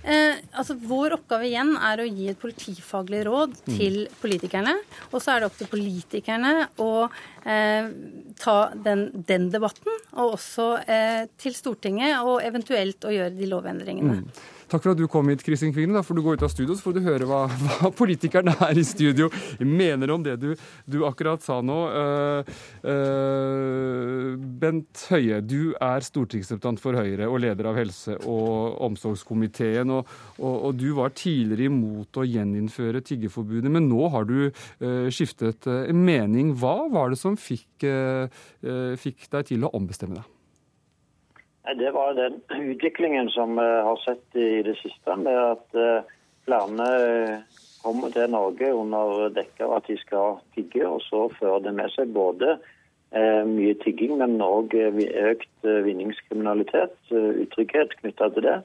[0.04, 3.76] Eh, altså Vår oppgave igjen er å gi et politifaglig råd mm.
[3.78, 4.76] til politikerne.
[5.12, 7.88] Og så er det opp til politikerne å eh,
[8.42, 14.20] ta den, den, debatten, og også eh, til Stortinget, og eventuelt å gjøre de lovendringene.
[14.24, 14.52] Mm.
[14.72, 15.96] Takk for at du kom hit, Kristin Kvinen.
[15.98, 18.80] Da får du gå ut av studio, så får du høre hva, hva politikerne her
[18.80, 20.50] i studio mener om det du,
[20.90, 21.80] du akkurat sa nå.
[21.94, 22.54] Uh,
[22.88, 29.94] uh, Bent Høie, du er stortingsrepresentant for Høyre og leder av helse- og omsorgskomiteen.
[29.94, 35.10] Og, og, og, du var tidligere imot å gjeninnføre tiggeforbudet, men nå har du uh,
[35.14, 36.54] skiftet mening.
[36.60, 37.86] Hva var det som fikk,
[39.00, 40.33] fikk deg til å ombestemme deg?
[41.64, 46.04] Det var den utviklingen som vi har sett i det siste, med at eh,
[46.46, 47.38] flere eh,
[47.84, 51.92] kommer til Norge under dekke av at de skal tigge, og så fører det med
[51.96, 52.58] seg både
[53.16, 58.62] eh, mye tigging, men òg økt vinningskriminalitet, utrygghet knytta til det.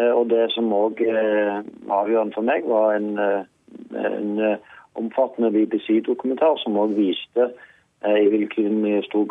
[0.00, 3.18] Og det som òg var avgjørende for meg, var en,
[4.00, 4.30] en
[4.96, 7.66] omfattende BBC-dokumentar som òg viste Eh,
[8.08, 9.28] i hvilken i, stor,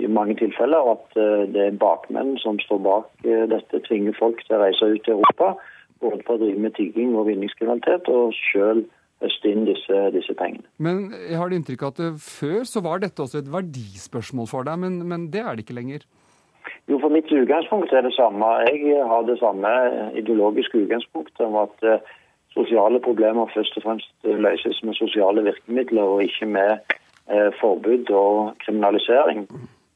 [0.00, 4.40] i mange tilfeller at eh, det er bakmenn som står bak eh, dette, tvinger folk
[4.46, 5.52] til å reise ut til Europa.
[6.00, 8.82] Både for å drive med tigging og vinningskriminalitet, og sjøl
[9.20, 10.64] høste inn disse, disse, pengene.
[10.80, 14.80] Men jeg har det inntrykk at før så var dette også et verdispørsmål for deg,
[14.80, 16.08] men, men det er det ikke lenger?
[16.88, 18.48] Jo, for mitt utgangspunkt er det samme.
[18.68, 19.70] Jeg har det samme
[20.16, 21.88] ideologiske utgangspunktet om at
[22.56, 27.03] sosiale problemer først og fremst løses med sosiale virkemidler, og ikke med Eh,
[27.60, 29.46] forbud og kriminalisering.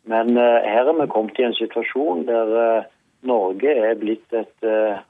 [0.08, 2.86] Men eh, her er vi kommet i en situasjon der eh,
[3.28, 4.64] Norge er blitt et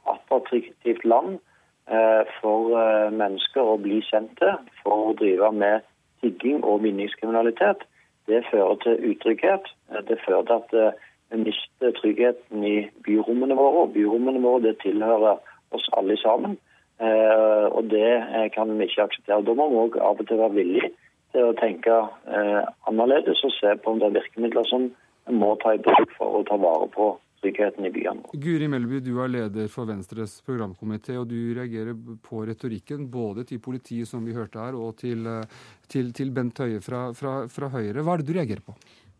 [0.09, 1.37] attraktivt land
[2.40, 2.72] for
[3.12, 5.85] mennesker å bli sendt til for å drive med
[6.24, 7.85] tigging og vinningskriminalitet.
[8.26, 9.68] det fører til utrygghet.
[10.09, 10.96] Det fører til at
[11.28, 13.85] vi mister tryggheten i byrommene våre.
[13.85, 15.37] og Byrommene våre det tilhører
[15.70, 16.57] oss alle sammen.
[17.76, 18.24] Og det
[18.57, 19.44] kan vi ikke akseptere.
[19.44, 20.92] Da må vi òg av og til være villige
[21.38, 22.03] til å tenke
[22.90, 24.90] annerledes og se på om det er virkemidler som
[25.29, 28.33] en må ta i bruk for å ta vare på tryggheten i byene.
[28.42, 33.61] Guri Melby, du er leder for Venstres programkomité, og du reagerer på retorikken både til
[33.62, 35.29] politiet, som vi hørte her, og til,
[35.87, 38.03] til, til Bent Høie fra, fra, fra Høyre.
[38.03, 38.74] Hva er det du reagerer på?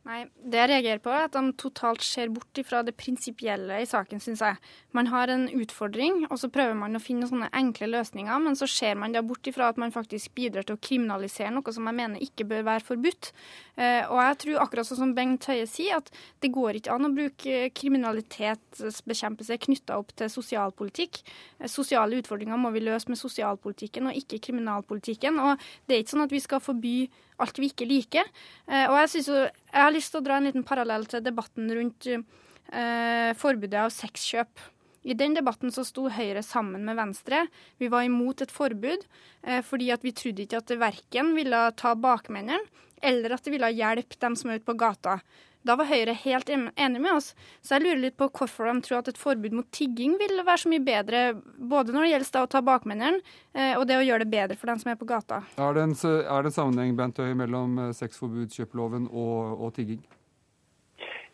[0.09, 3.88] Nei, Det jeg reagerer på, er at de totalt ser bort fra det prinsipielle i
[3.88, 4.57] saken, syns jeg.
[4.97, 8.64] Man har en utfordring, og så prøver man å finne sånne enkle løsninger, men så
[8.73, 11.99] ser man da bort ifra at man faktisk bidrar til å kriminalisere noe som jeg
[12.01, 13.31] mener ikke bør være forbudt.
[13.77, 16.09] Eh, og jeg tror akkurat sånn som Bengt Høie sier, at
[16.40, 21.21] det går ikke an å bruke kriminalitetsbekjempelse knytta opp til sosialpolitikk.
[21.61, 25.37] Eh, sosiale utfordringer må vi løse med sosialpolitikken og ikke kriminalpolitikken.
[25.37, 26.99] Og det er ikke sånn at vi skal forby
[27.42, 28.29] alt vi ikke liker.
[28.66, 31.22] Eh, og jeg, synes jo, jeg har lyst til å dra en liten parallell til
[31.24, 34.66] debatten rundt eh, forbudet av sexkjøp.
[35.09, 37.44] I den debatten så sto Høyre sammen med Venstre.
[37.81, 39.04] Vi var imot et forbud
[39.42, 42.61] eh, fordi vi trodde ikke at det verken ville ta bakmennene
[42.98, 45.20] eller at det ville hjelpe dem som er ute på gata.
[45.66, 47.33] Da var Høyre helt enig med oss.
[47.61, 50.62] Så jeg lurer litt på hvorfor de tror at et forbud mot tigging vil være
[50.62, 51.23] så mye bedre,
[51.59, 53.18] både når det gjelder å ta bakmennene,
[53.55, 55.42] eh, og det å gjøre det bedre for dem som er på gata.
[55.59, 60.01] Er det en, er det en sammenheng Bent Høie, mellom sexforbudskjøpeloven og, og tigging?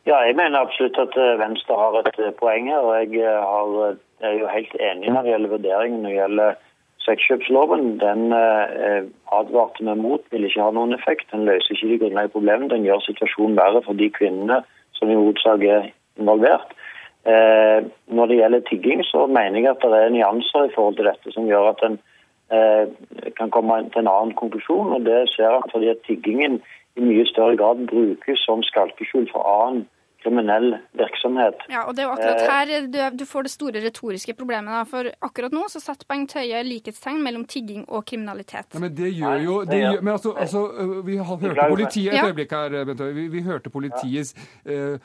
[0.05, 2.81] Ja, jeg mener absolutt at eh, Venstre har et poeng her.
[2.81, 6.63] og Jeg, har, jeg er jo helt enig når det gjelder vurderingen når det gjelder
[7.05, 11.29] Sexkjøpsloven den eh, advarte vi mot, vil ikke ha noen effekt.
[11.33, 12.71] Den løser ikke de grunnleggende problemene.
[12.73, 14.63] Den gjør situasjonen verre for de kvinnene
[14.97, 15.91] som i hovedsak er
[16.21, 16.73] involvert.
[17.29, 17.81] Eh,
[18.17, 21.33] når det gjelder tigging, så mener jeg at det er nyanser i forhold til dette
[21.33, 21.99] som gjør at en
[22.53, 22.87] eh,
[23.39, 24.93] kan komme til en annen konklusjon.
[24.97, 26.61] og Det ser jeg fordi at tiggingen
[26.97, 29.87] i mye større grad brukes som skalkeskjul for annen
[30.25, 31.65] kriminell virksomhet.
[31.71, 34.73] Ja, og Det er jo akkurat eh, her du, du får det store retoriske problemet.
[34.73, 34.83] Da.
[34.89, 38.73] For akkurat nå så setter Bengt Høie likhetstegn mellom tigging og kriminalitet.
[38.75, 40.65] Ja, men det gjør jo det gjør, Men altså, altså,
[41.05, 43.15] vi Vi hørte politiet et øyeblikk her, Bent Høie.
[43.15, 44.35] Vi, vi, hørte politiets
[44.65, 44.97] eh,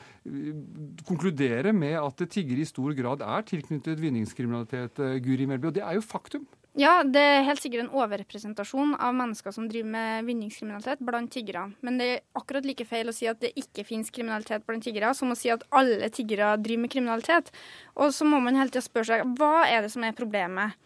[1.06, 5.70] konkludere med at tiggere i stor grad er tilknyttet vinningskriminalitet, øh, Guri Melby.
[5.70, 6.46] Og det er jo faktum.
[6.80, 11.66] Ja, det er helt sikkert en overrepresentasjon av mennesker som driver med vinningskriminalitet blant tiggere.
[11.84, 15.10] Men det er akkurat like feil å si at det ikke finnes kriminalitet blant tiggere,
[15.18, 17.50] som å si at alle tiggere driver med kriminalitet.
[18.00, 20.78] Og så må man hele tida spørre seg hva er det som er problemet.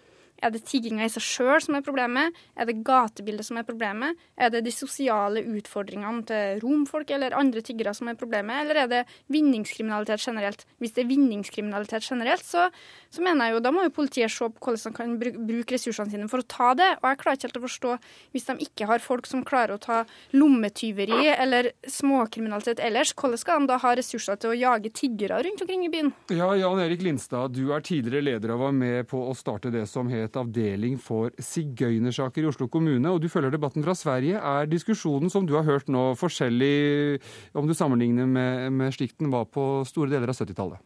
[0.44, 2.36] Er det tigginga i seg sjøl som er problemet?
[2.54, 4.18] Er det gatebildet som er problemet?
[4.36, 8.90] Er det de sosiale utfordringene til romfolk eller andre tiggere som er problemet, eller er
[8.90, 9.02] det
[9.32, 10.66] vinningskriminalitet generelt?
[10.82, 12.66] Hvis det er vinningskriminalitet generelt, så,
[13.08, 15.16] så mener jeg jo da må jo politiet se på hvordan de kan
[15.48, 16.90] bruke ressursene sine for å ta det.
[17.00, 17.96] Og jeg klarer ikke helt å forstå,
[18.34, 20.02] hvis de ikke har folk som klarer å ta
[20.36, 25.64] lommetyveri eller småkriminalitet ellers, hvordan skal de da ha ressurser til å jage tiggere rundt
[25.64, 26.12] omkring i byen?
[26.34, 29.86] Ja, Jan Erik Lindstad, du er tidligere leder og var med på å starte det
[29.90, 34.40] som het avdeling for sigøynersaker i Oslo kommune, og du følger debatten fra Sverige.
[34.40, 37.20] Er diskusjonen som du har hørt nå, forskjellig
[37.54, 40.82] om du sammenligner med, med slik den var på store deler av 70-tallet?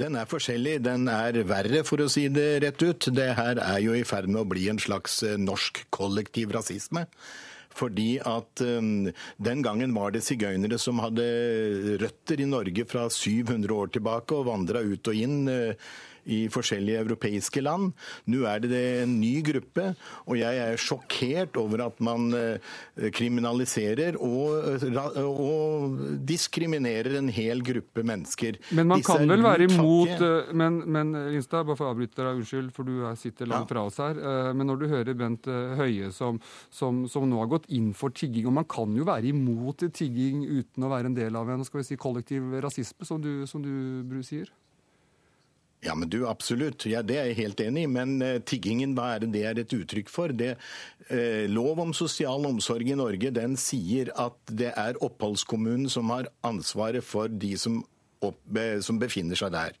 [0.00, 0.80] Den er forskjellig.
[0.82, 3.10] Den er verre, for å si det rett ut.
[3.14, 7.06] Det her er jo i ferd med å bli en slags eh, norsk kollektiv rasisme.
[7.74, 9.08] Fordi at um,
[9.42, 11.24] den gangen var det sigøynere som hadde
[12.02, 15.40] røtter i Norge fra 700 år tilbake og vandra ut og inn.
[15.50, 15.94] Uh,
[16.30, 17.92] i forskjellige europeiske land.
[18.30, 19.90] Nå er det en ny gruppe,
[20.26, 22.74] og jeg er sjokkert over at man eh,
[23.14, 24.84] kriminaliserer og,
[25.20, 28.60] og diskriminerer en hel gruppe mennesker.
[28.72, 32.20] Men man Disse kan vel være imot eh, Men, men Instad, bare for å avbryte
[32.20, 34.18] deg, unnskyld, for du sitter langt fra oss her.
[34.18, 36.40] Eh, men når du hører Bent Høie som,
[36.72, 40.44] som, som nå har gått inn for tigging, og man kan jo være imot tigging
[40.48, 43.62] uten å være en del av en skal vi si, kollektiv rasisme, som du, som
[43.64, 44.50] du sier?
[45.84, 46.86] Ja, men du, Absolutt.
[46.86, 47.90] Ja, Det er jeg helt enig i.
[47.90, 50.32] Men uh, tiggingen, hva er det det er et uttrykk for?
[50.32, 50.54] Det,
[51.10, 56.30] uh, lov om sosial omsorg i Norge den sier at det er oppholdskommunen som har
[56.46, 57.82] ansvaret for de som,
[58.80, 59.76] som befinner seg der.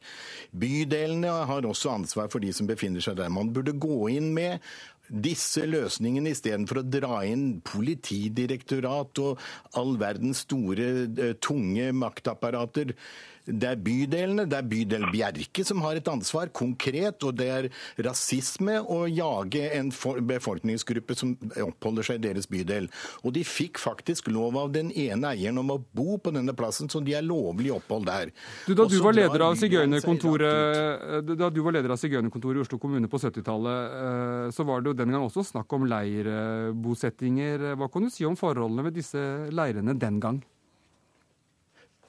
[0.52, 3.32] Bydelene har også ansvar for de som befinner seg der.
[3.32, 4.60] Man burde gå inn med
[5.08, 9.42] disse løsningene istedenfor å dra inn politidirektorat og
[9.76, 10.88] all verdens store,
[11.44, 12.94] tunge maktapparater
[13.44, 17.22] Det er bydelene, det er bydel Bjerke som har et ansvar, konkret.
[17.26, 17.70] Og det er
[18.06, 19.92] rasisme å jage en
[20.28, 22.88] befolkningsgruppe som oppholder seg i deres bydel.
[23.22, 26.90] Og de fikk faktisk lov av den ene eieren om å bo på denne plassen,
[26.92, 28.32] så de er lovlig opphold der.
[28.66, 32.78] Du, da, du var leder av sigøynerkontoret da du var leder av Sigøynerkontoret i Oslo
[32.82, 37.70] kommune på 70-tallet, eh, så var det jo den gang også snakk om leirbosettinger.
[37.78, 39.22] Hva kan du si om forholdene ved disse
[39.54, 40.42] leirene den gang?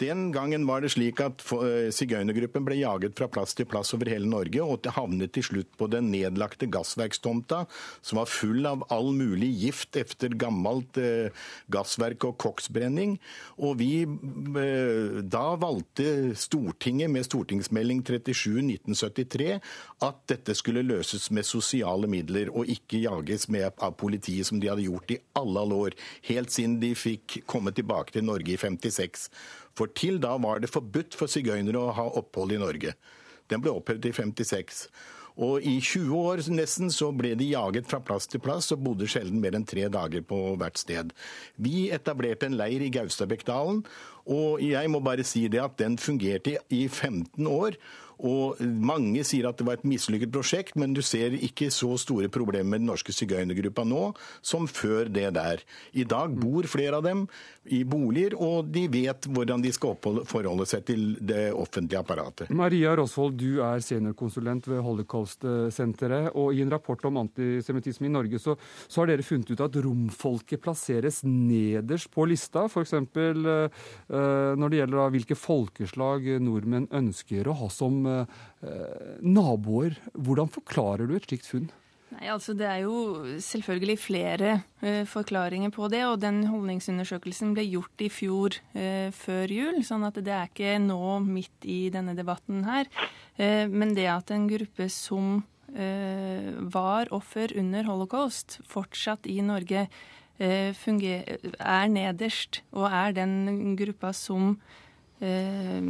[0.02, 4.10] Den gangen var det slik at eh, sigøynergruppen ble jaget fra plass til plass over
[4.12, 7.62] hele Norge, og det havnet til slutt på den nedlagte gassverkstomta,
[8.04, 11.32] som var full av all mulig gift etter gammelt eh,
[11.72, 13.16] gassverk og koksbrenning.
[13.64, 19.60] Og vi, eh, da valgte Stortinget med stortingsmelding 37 1973
[20.04, 24.70] at dette skulle løses med sosiale midler, og ikke jages med av politiet, som de
[24.72, 25.96] hadde gjort i alle, år,
[26.28, 29.30] helt siden de fikk komme tilbake til Norge i 56.
[29.76, 32.96] For til da var det forbudt for sigøynere å ha opphold i Norge.
[33.52, 34.88] Den ble opphevet i 56.
[35.36, 39.08] Og i 20 år nesten så ble de jaget fra plass til plass og bodde
[39.12, 41.12] sjelden mer enn tre dager på hvert sted.
[41.60, 43.84] Vi etablerte en leir i Gaustabekdalen,
[44.32, 47.76] og jeg må bare si det at den fungerte i 15 år.
[48.20, 52.30] Og Mange sier at det var et mislykket prosjekt, men du ser ikke så store
[52.32, 54.10] problemer med den norske sigøynergruppa nå
[54.46, 55.62] som før det der.
[55.94, 57.26] I dag bor flere av dem
[57.74, 59.96] i boliger, og de vet hvordan de skal
[60.30, 62.52] forholde seg til det offentlige apparatet.
[62.54, 66.32] Maria Rosvold, du er seniorkonsulent ved Holocaust-senteret.
[66.36, 68.56] og I en rapport om antisemittisme i Norge så,
[68.88, 72.94] så, har dere funnet ut at romfolket plasseres nederst på lista, f.eks.
[72.94, 73.66] Uh,
[74.06, 78.05] eh, når det gjelder hvilke folkeslag nordmenn ønsker å ha som
[78.66, 79.98] Eh, naboer.
[80.14, 81.68] Hvordan forklarer du et slikt funn?
[82.16, 86.04] Nei, altså Det er jo selvfølgelig flere uh, forklaringer på det.
[86.08, 90.78] og Den holdningsundersøkelsen ble gjort i fjor uh, før jul, sånn at det er ikke
[90.82, 92.88] nå midt i denne debatten her.
[93.38, 95.44] Uh, men det at en gruppe som
[95.76, 99.82] var offer under holocaust, fortsatt i Norge
[100.40, 104.54] er nederst, og er den gruppa som
[105.22, 105.82] eh,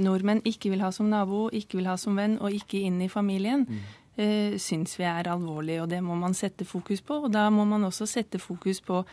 [0.00, 3.10] nordmenn ikke vil ha som nabo, ikke vil ha som venn og ikke inn i
[3.12, 3.82] familien, mm.
[4.16, 5.80] eh, syns vi er alvorlig.
[5.82, 7.24] Og det må man sette fokus på.
[7.26, 9.04] Og da må man også sette fokus på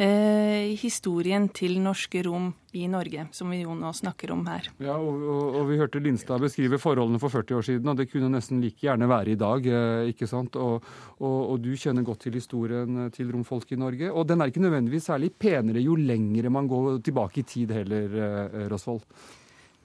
[0.00, 4.70] eh, historien til norske rom i Norge, som vi jo nå snakker om her.
[4.80, 8.08] Ja, og, og, og Vi hørte Linstad beskrive forholdene for 40 år siden, og det
[8.12, 9.68] kunne nesten like gjerne være i dag.
[9.68, 10.56] Eh, ikke sant?
[10.56, 10.88] Og,
[11.20, 14.10] og, du kjenner godt til historien til romfolket i Norge.
[14.12, 18.18] Og den er ikke nødvendigvis særlig penere jo lengre man går tilbake i tid heller,
[18.18, 19.06] eh, Rosvold.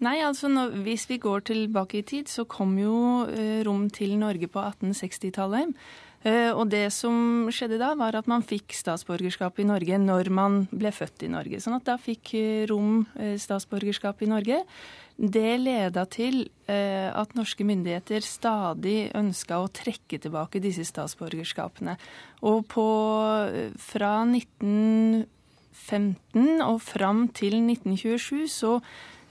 [0.06, 4.14] Nei, altså når, hvis vi går tilbake i tid, så kom jo eh, rom til
[4.22, 5.74] Norge på 1860-tallet.
[6.26, 10.68] Eh, og det som skjedde da, var at man fikk statsborgerskap i Norge når man
[10.72, 11.60] ble født i Norge.
[11.62, 14.64] Sånn at da fikk eh, rom eh, statsborgerskap i Norge.
[15.18, 21.98] Det leda til at norske myndigheter stadig ønska å trekke tilbake disse statsborgerskapene.
[22.46, 22.86] Og på,
[23.82, 25.26] fra 1915
[26.68, 28.78] og fram til 1927 så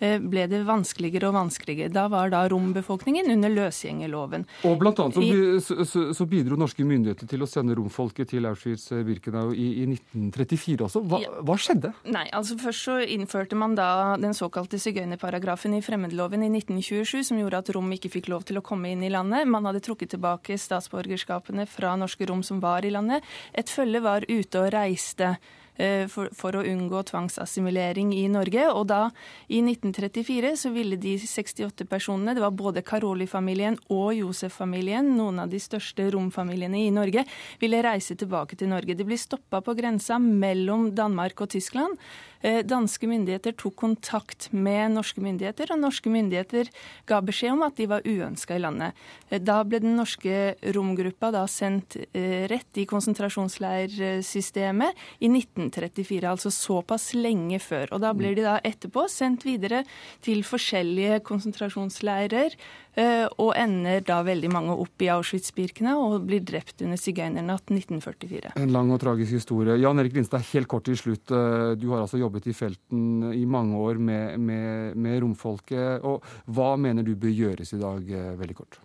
[0.00, 1.92] ble det vanskeligere og vanskeligere.
[1.92, 4.46] Da var da rombefolkningen under løsgjengerloven.
[4.68, 9.54] Og blant annet så, så, så, bidro norske myndigheter til å sende romfolket til Auschwitz-Birkenau
[9.54, 11.02] i, i, 1934 også.
[11.08, 11.92] Hva, hva, skjedde?
[12.12, 13.88] Nei, altså Først så innførte man da
[14.20, 18.60] den såkalte sigøynerparagrafen i fremmedloven i 1927, som gjorde at rom ikke fikk lov til
[18.60, 19.48] å komme inn i landet.
[19.48, 23.24] Man hadde trukket tilbake statsborgerskapene fra norske rom som var i landet.
[23.56, 25.65] Et følge var ute og reiste Eh,
[26.12, 28.68] for, for, å unngå tvangsassimilering i Norge.
[28.72, 29.00] Og da,
[29.48, 35.52] i 1934, så ville de 68 personene, det var både Karoli-familien og Josef-familien, noen av
[35.52, 37.26] de største romfamiliene i Norge,
[37.60, 38.96] ville reise tilbake til Norge.
[38.96, 42.00] De ble stoppa på grensa mellom Danmark og Tyskland.
[42.40, 46.68] Eh, danske myndigheter tok kontakt med norske myndigheter, og norske myndigheter
[47.08, 48.92] ga beskjed om at de var uønska i landet.
[49.30, 56.50] Eh, da ble den norske romgruppa da sendt eh, rett i konsentrasjonsleirsystemet i 1934, altså
[56.52, 57.86] såpass lenge før.
[57.96, 59.84] Og da blir de da etterpå sendt videre
[60.24, 62.50] til forskjellige konsentrasjonsleirer
[62.96, 68.54] og ender da veldig mange opp i Auschwitz-Birkene og blir drept under sigøynernatt 1944.
[68.56, 69.76] En lang og tragisk historie.
[69.80, 71.30] Jan Erik Lindstad, helt kort til slutt.
[71.30, 76.04] Eh, du har altså jobbet i felten i mange år med, med, med romfolket.
[76.06, 78.80] og Hva mener du bør gjøres i dag, eh, veldig kort?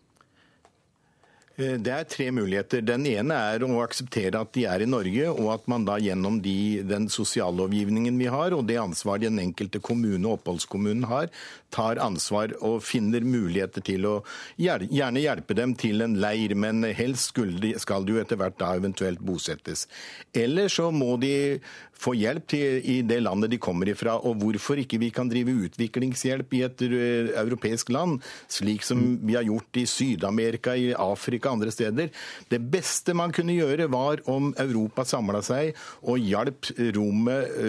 [1.61, 2.81] Eh, det er tre muligheter.
[2.85, 6.39] Den ene er å akseptere at de er i Norge, og at man da gjennom
[6.43, 11.29] de, den sosiallovgivningen vi har, og det ansvaret den enkelte kommune og oppholdskommunen har,
[11.71, 14.15] tar ansvar og finner muligheter til å
[14.59, 19.21] gjerne hjelpe dem til en leir, men helst skal de jo etter hvert da eventuelt
[19.23, 19.87] bosettes.
[20.33, 21.61] Eller så må de
[22.01, 24.17] få hjelp til, i det landet de kommer ifra.
[24.27, 28.19] Og hvorfor ikke vi kan drive utviklingshjelp i et eh, europeisk land,
[28.51, 32.11] slik som vi har gjort i Syd-Amerika, i Afrika, andre steder.
[32.49, 35.75] Det beste man kunne gjøre, var om Europa samla seg
[36.07, 36.71] og hjalp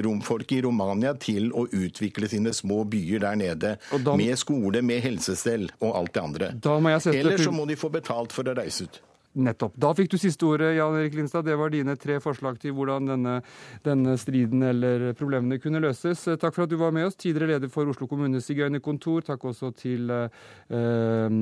[0.06, 3.76] romfolket i Romania til å utvikle sine små byer der nede.
[3.92, 6.52] Da, med skole, med helsestell og alt det andre.
[7.12, 9.02] Eller så må de få betalt for å reise ut.
[9.32, 9.76] Nettopp.
[9.80, 11.46] Da fikk du siste ordet, Jan Erik Lindstad.
[11.46, 13.38] Det var dine tre forslag til hvordan denne,
[13.86, 16.26] denne, striden eller problemene kunne løses.
[16.36, 19.24] Takk for at du var med oss, tidligere leder for Oslo kommunes sigøynerkontor.
[19.30, 21.38] Takk også til eh,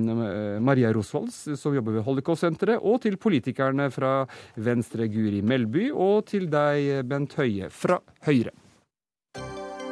[0.62, 4.14] Maria Rosvolds, som jobber ved Holocaust-senteret, og til politikerne fra
[4.54, 8.54] Venstre, Guri Melby, og til deg, Bent Høie fra Høyre.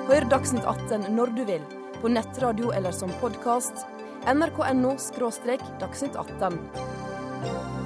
[0.09, 1.67] Hør Dagsnytt 18 når du vil
[1.99, 3.85] på nettradio eller som podkast.
[4.29, 4.95] nrk.no–
[5.83, 7.78] dagsnytt 18.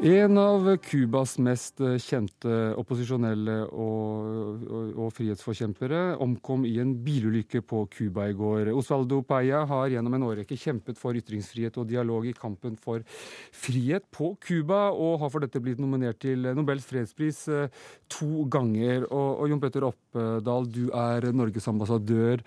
[0.00, 4.28] En av Cubas mest kjente opposisjonelle og,
[4.64, 8.70] og, og, frihetsforkjempere omkom i en bilulykke på Cuba i går.
[8.72, 13.04] Osvaldo Paya har gjennom en årrekke kjempet for ytringsfrihet og dialog i kampen for
[13.52, 19.04] frihet på Cuba, og har for dette blitt nominert til Nobels fredspris eh, to ganger.
[19.10, 22.40] Og, og Jon Petter Oppdal, du er Norges ambassadør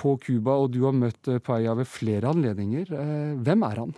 [0.00, 2.96] på Cuba, og du har møtt Paya ved flere anledninger.
[2.96, 3.96] Eh, hvem er han?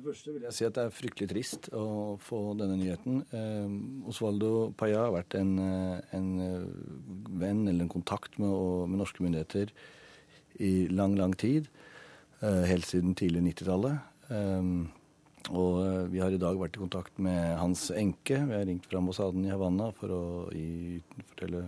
[0.00, 3.18] Det første vil jeg si at det er fryktelig trist å få denne nyheten.
[3.36, 3.72] Eh,
[4.08, 8.48] Osvaldo Paya har vært en, eh, en, eh, venn eller en kontakt med,
[8.88, 9.68] med, norske myndigheter
[10.58, 11.68] i lang, lang tid.
[12.40, 14.00] Helt siden tidlig 90-tallet.
[14.32, 18.40] Eh, og vi har i dag vært i kontakt med hans enke.
[18.40, 20.24] Vi har ringt fra ambassaden i Havanna for å
[20.54, 21.02] gi,
[21.34, 21.66] fortelle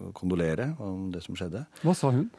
[0.00, 1.66] og kondolere om det som skjedde.
[1.84, 2.30] Hva sa hun?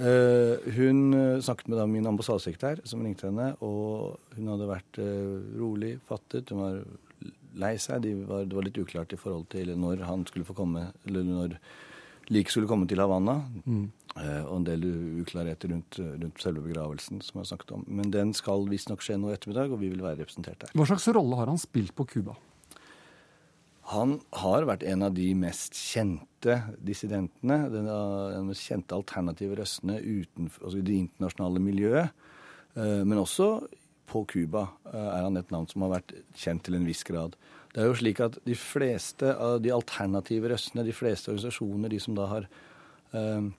[0.00, 5.00] Uh, hun uh, snakket med da min ambassadesekretær, som ringte henne, og hun hadde vært
[5.02, 6.48] uh, rolig, fattet.
[6.54, 6.80] Hun var
[7.60, 8.06] lei seg.
[8.06, 11.26] De var, det var litt uklart i forhold til når han skulle få komme, eller
[11.26, 11.56] når
[12.32, 13.42] liket skulle komme til Havanna.
[13.66, 13.88] Mm.
[14.20, 14.84] og en del
[15.22, 17.84] uklarheter rundt, rundt, selve begravelsen, som jeg har snakket om.
[17.86, 20.72] Men den skal visstnok skje nå ettermiddag, og vi vil være representert der.
[20.74, 22.34] Hva slags rolle har han spilt på Cuba?
[23.90, 29.98] Han har vært en av de mest kjente dissidentene, den, den mest kjente alternative røstene
[29.98, 32.26] utenfor altså det internasjonale miljøet.
[32.78, 33.48] Eh, men også
[34.10, 37.34] på Cuba eh, er han et navn som har vært kjent til en viss grad.
[37.70, 42.00] Det er jo slik at De fleste av de alternative røstene, de fleste organisasjoner, de
[42.02, 42.48] som da har
[43.14, 43.50] eh,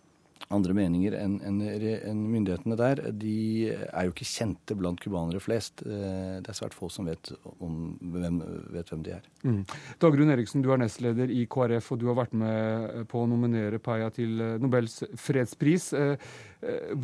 [0.49, 5.83] andre meninger enn en, en myndighetene der, de er jo ikke kjente blant cubanere flest.
[5.85, 8.41] Eh, det er svært få som vet, om, hvem,
[8.73, 9.27] vet hvem de er.
[9.45, 9.61] Mm.
[10.01, 13.81] Dagrun Eriksen, du er nestleder i KrF, og du har vært med på å nominere
[13.83, 15.91] Paya til eh, Nobels fredspris.
[15.97, 16.31] Eh,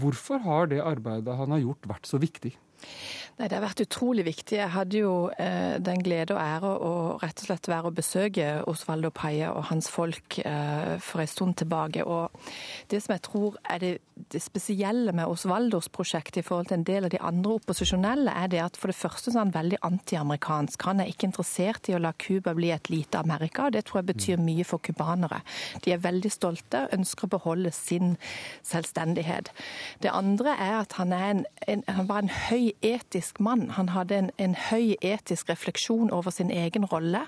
[0.01, 2.55] hvorfor har det arbeidet han har gjort, vært så viktig?
[3.37, 4.55] Nei, Det har vært utrolig viktig.
[4.57, 8.45] Jeg hadde jo eh, den glede og ære å rett og slett være å besøke
[8.65, 12.01] Osvaldo Paye og hans folk eh, for en stund tilbake.
[12.01, 12.33] Og
[12.89, 13.91] det som jeg tror er det,
[14.33, 18.49] det, spesielle med Osvaldos prosjekt i forhold til en del av de andre opposisjonelle, er
[18.49, 20.87] det at for det første så er han veldig antiamerikansk.
[20.89, 24.01] Han er ikke interessert i å la Cuba bli et lite Amerika, og det tror
[24.01, 25.43] jeg betyr mye for cubanere.
[25.85, 28.17] De er veldig stolte og ønsker å beholde sin
[28.65, 29.53] selvstendighet.
[30.01, 33.71] Det andre er at han, er en, en, han var en høy etisk etisk mann.
[33.75, 37.27] Han hadde en, en høy etisk refleksjon over sin egen rolle.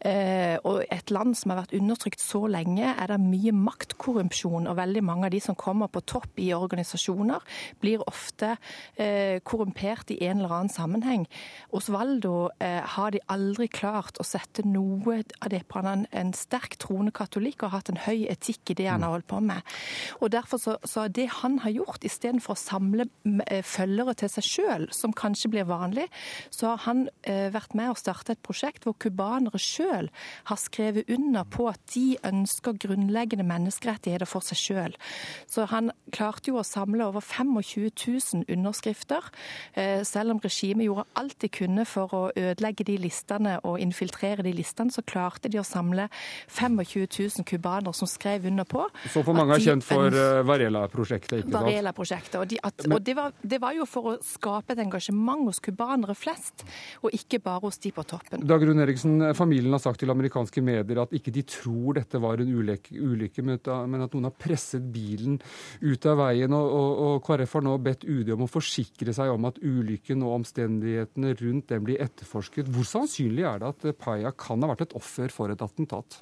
[0.00, 4.68] Eh, og et land som har vært undertrykt så lenge, er det mye maktkorrupsjon.
[4.68, 7.42] Og veldig mange av de som kommer på topp i organisasjoner,
[7.80, 8.56] blir ofte
[8.96, 11.26] eh, korrumpert i en eller annen sammenheng.
[11.70, 15.80] Osvaldo eh, har de aldri klart å sette noe av det på.
[15.82, 19.02] Han er en, sterk troende katolikk og har hatt en høy etikk i det han
[19.02, 19.66] har holdt på med.
[20.22, 23.08] Og derfor så, så det han har gjort, istedenfor å samle
[23.48, 26.08] eh, følgere til seg sjøl, som kan kanskje blir vanlig,
[26.50, 30.08] så har han eh, vært med å starte et prosjekt hvor cubanere sjøl
[30.48, 34.96] har skrevet under på at de ønsker grunnleggende menneskerettigheter for seg sjøl.
[35.50, 39.28] Så han klarte jo å samle over 25 000 underskrifter,
[39.74, 44.44] eh, selv om regimet gjorde alt de kunne for å ødelegge de listene og infiltrere
[44.46, 46.08] de listene, så klarte de å samle
[46.48, 46.78] 25
[47.38, 48.86] 000 cubanere som skrev under på.
[49.12, 51.56] Så for mange er kjent for uh, Varela-prosjektet, ikke sant?
[51.58, 52.38] Varela-prosjektet.
[52.40, 55.46] Og, de, at, og det, var, det var jo for å skape et engasjement engasjement
[55.46, 56.64] hos cubanere flest,
[57.02, 58.44] og ikke bare hos de på toppen.
[58.46, 62.40] Dag Rune Eriksen, familien har sagt til amerikanske medier at ikke de tror dette var
[62.40, 63.58] en ulykke, men
[64.02, 65.38] at noen har presset bilen
[65.82, 66.52] ut av veien.
[66.52, 70.22] Og, og, og KrF har nå bedt UD om å forsikre seg om at ulykken
[70.24, 72.70] og omstendighetene rundt den blir etterforsket.
[72.72, 76.20] Hvor sannsynlig er det at Paya kan ha vært et offer for et attentat?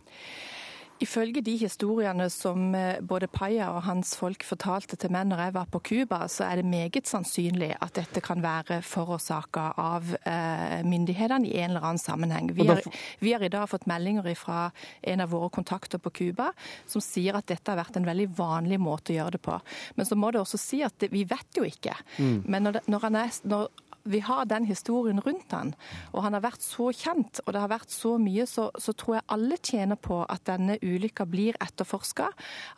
[1.03, 5.55] Ifølge de historiene som eh, både Paya og hans folk fortalte til meg når jeg
[5.57, 10.81] var på Cuba, så er det meget sannsynlig at dette kan være forårsaka av eh,
[10.89, 12.49] myndighetene i en eller annen sammenheng.
[12.57, 12.81] Vi har,
[13.21, 14.71] vi har, i dag fått meldinger fra
[15.03, 16.51] en av våre kontakter på Cuba
[16.89, 19.59] som sier at dette har vært en veldig vanlig måte å gjøre det på.
[19.97, 21.97] Men så må det også si at det, vi vet jo ikke.
[22.17, 22.39] Mm.
[22.47, 23.69] Men når, når, er, når
[24.07, 25.75] vi har den historien rundt han,
[26.13, 29.19] og han har vært så kjent, og det har vært så mye, så, så tror
[29.19, 32.31] jeg alle tjener på at denne ulykka blir etterforska.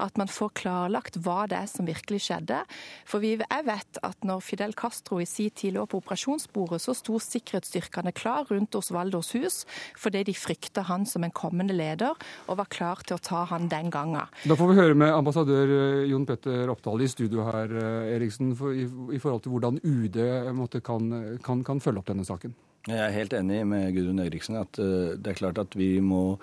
[0.03, 2.63] At man får klarlagt hva det er som virkelig skjedde.
[3.09, 6.95] For vi, jeg vet at når Fidel Castro i sin tid lå på operasjonsbordet, så
[6.97, 9.63] sto sikkerhetsstyrkene klar rundt Osvaldos hus
[9.99, 12.17] fordi de frykta han som en kommende leder,
[12.49, 14.29] og var klar til å ta han den gangen.
[14.49, 18.55] Da får vi høre med ambassadør eh, Jon Petter Oppdal i studio her, eh, Eriksen,
[18.59, 20.19] for, i, i, forhold til hvordan UD
[20.57, 21.11] måtte, kan
[21.45, 22.57] kan, kan følge opp denne saken.
[22.89, 26.39] Jeg er helt enig med Gudrun Eriksen at uh, det er klart at vi må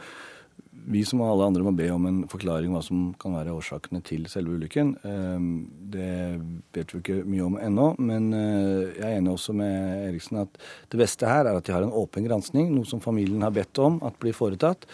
[0.85, 4.27] vi som alle andre må be om en forklaring hva som kan være årsakene til
[4.29, 4.93] selve ulykken.
[5.07, 5.47] Ehm,
[5.91, 6.11] det
[6.75, 10.59] vet vi ikke mye om ennå, men eh, jeg er enig også med Eriksen at
[10.91, 13.81] det beste her er at de har en åpen gransking, noe som familien har bedt
[13.81, 14.85] om at blir foretatt.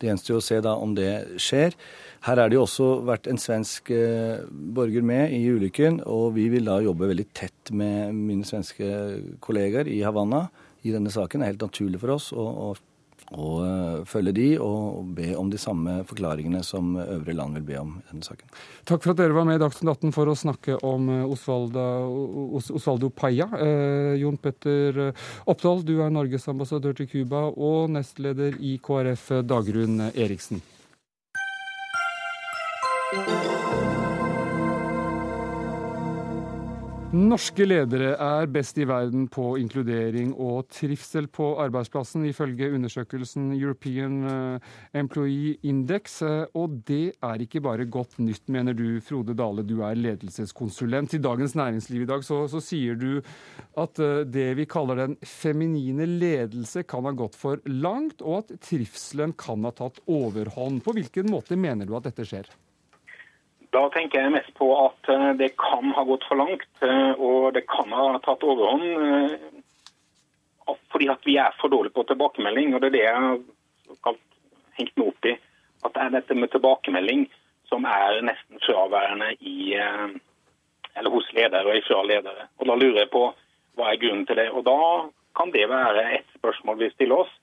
[0.00, 1.76] Det gjenstår å se da om det skjer.
[2.24, 6.48] Her er det jo også vært en svensk eh, borger med i ulykken, og vi
[6.52, 8.88] vil da jobbe veldig tett med mine svenske
[9.44, 10.46] kolleger i Havanna
[10.84, 11.40] i denne saken.
[11.40, 12.68] Det er helt naturlig for oss å, å
[13.30, 17.78] og eh, følge de og be om de samme forklaringene som øvrige land vil be
[17.80, 18.48] om i denne saken.
[18.88, 22.80] Takk for at dere var med i Dagsnytt 18 for å snakke om Osvalda, Osvaldo,
[22.80, 23.46] Osvaldo Paya.
[23.60, 25.12] Eh, Jon Petter
[25.46, 30.62] Oppdal, du er Norges ambassadør til Cuba, og nestleder i KrF, Dagrun Eriksen.
[37.20, 44.14] Norske ledere er best i verden på inkludering og trivsel på arbeidsplassen, ifølge undersøkelsen European
[44.30, 46.20] eh, Employee Index.
[46.24, 51.18] Eh, og det er ikke bare godt nytt, mener du, Frode Dale, du er ledelseskonsulent.
[51.18, 53.20] I Dagens Næringsliv i dag så, så sier du
[53.76, 58.56] at eh, det vi kaller den feminine ledelse kan ha gått for langt, og at
[58.70, 60.80] trivselen kan ha tatt overhånd.
[60.86, 62.48] På hvilken måte mener du at dette skjer?
[63.70, 67.52] Da tenker jeg mest på at eh, det kan ha gått for langt, eh, og
[67.54, 68.86] det kan ha tatt overhånd.
[68.98, 72.74] Eh, fordi at vi er for dårlige på tilbakemelding.
[72.74, 73.14] og Det er det jeg
[74.06, 74.18] har
[74.78, 75.36] hengt meg opp i.
[75.86, 77.24] At det er dette med tilbakemelding
[77.70, 82.46] som er nesten fraværende i, eller hos ledere og ifra ledere.
[82.58, 83.24] Og Da lurer jeg på
[83.78, 84.50] hva er grunnen til det.
[84.50, 84.78] Og Da
[85.38, 87.34] kan det være et spørsmål vi stiller oss.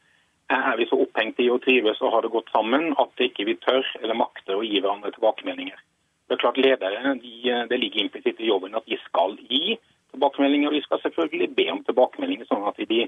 [0.49, 3.59] Er vi så opphengt i å trives og ha det godt sammen at ikke vi
[3.63, 5.80] tør eller makter å gi hverandre tilbakemeldinger?
[6.28, 7.36] Det er klart Ledere de,
[7.69, 9.78] det ligger implisitt i jobben at de skal gi
[10.11, 10.69] tilbakemeldinger.
[10.69, 13.07] og De skal selvfølgelig be om tilbakemeldinger, sånn at de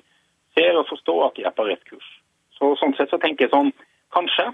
[0.56, 2.10] ser og forstår at de er på rett kurs.
[2.56, 3.72] Så, sånn sett så tenker jeg sånn,
[4.10, 4.48] Kanskje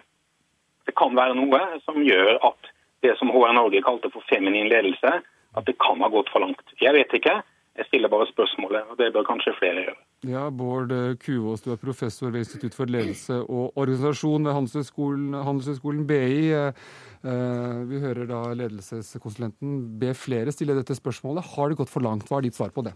[0.85, 2.67] det kan være noe som gjør at
[3.05, 5.21] det som HR Norge kalte for feminin ledelse,
[5.55, 6.73] at det kan ha gått for langt.
[6.81, 7.37] Jeg vet ikke.
[7.75, 10.01] Jeg stiller bare spørsmålet, og det bør kanskje flere gjøre.
[10.25, 10.89] Ja, Bård
[11.21, 16.49] Kuvås, du er professor ved Institutt for ledelse og organisasjon ved Handelshøyskolen, Handelshøyskolen BI.
[16.49, 21.45] Eh, vi hører da ledelseskonsulenten be flere stille dette spørsmålet.
[21.55, 22.25] Har det gått for langt?
[22.29, 22.95] Hva er ditt svar på det?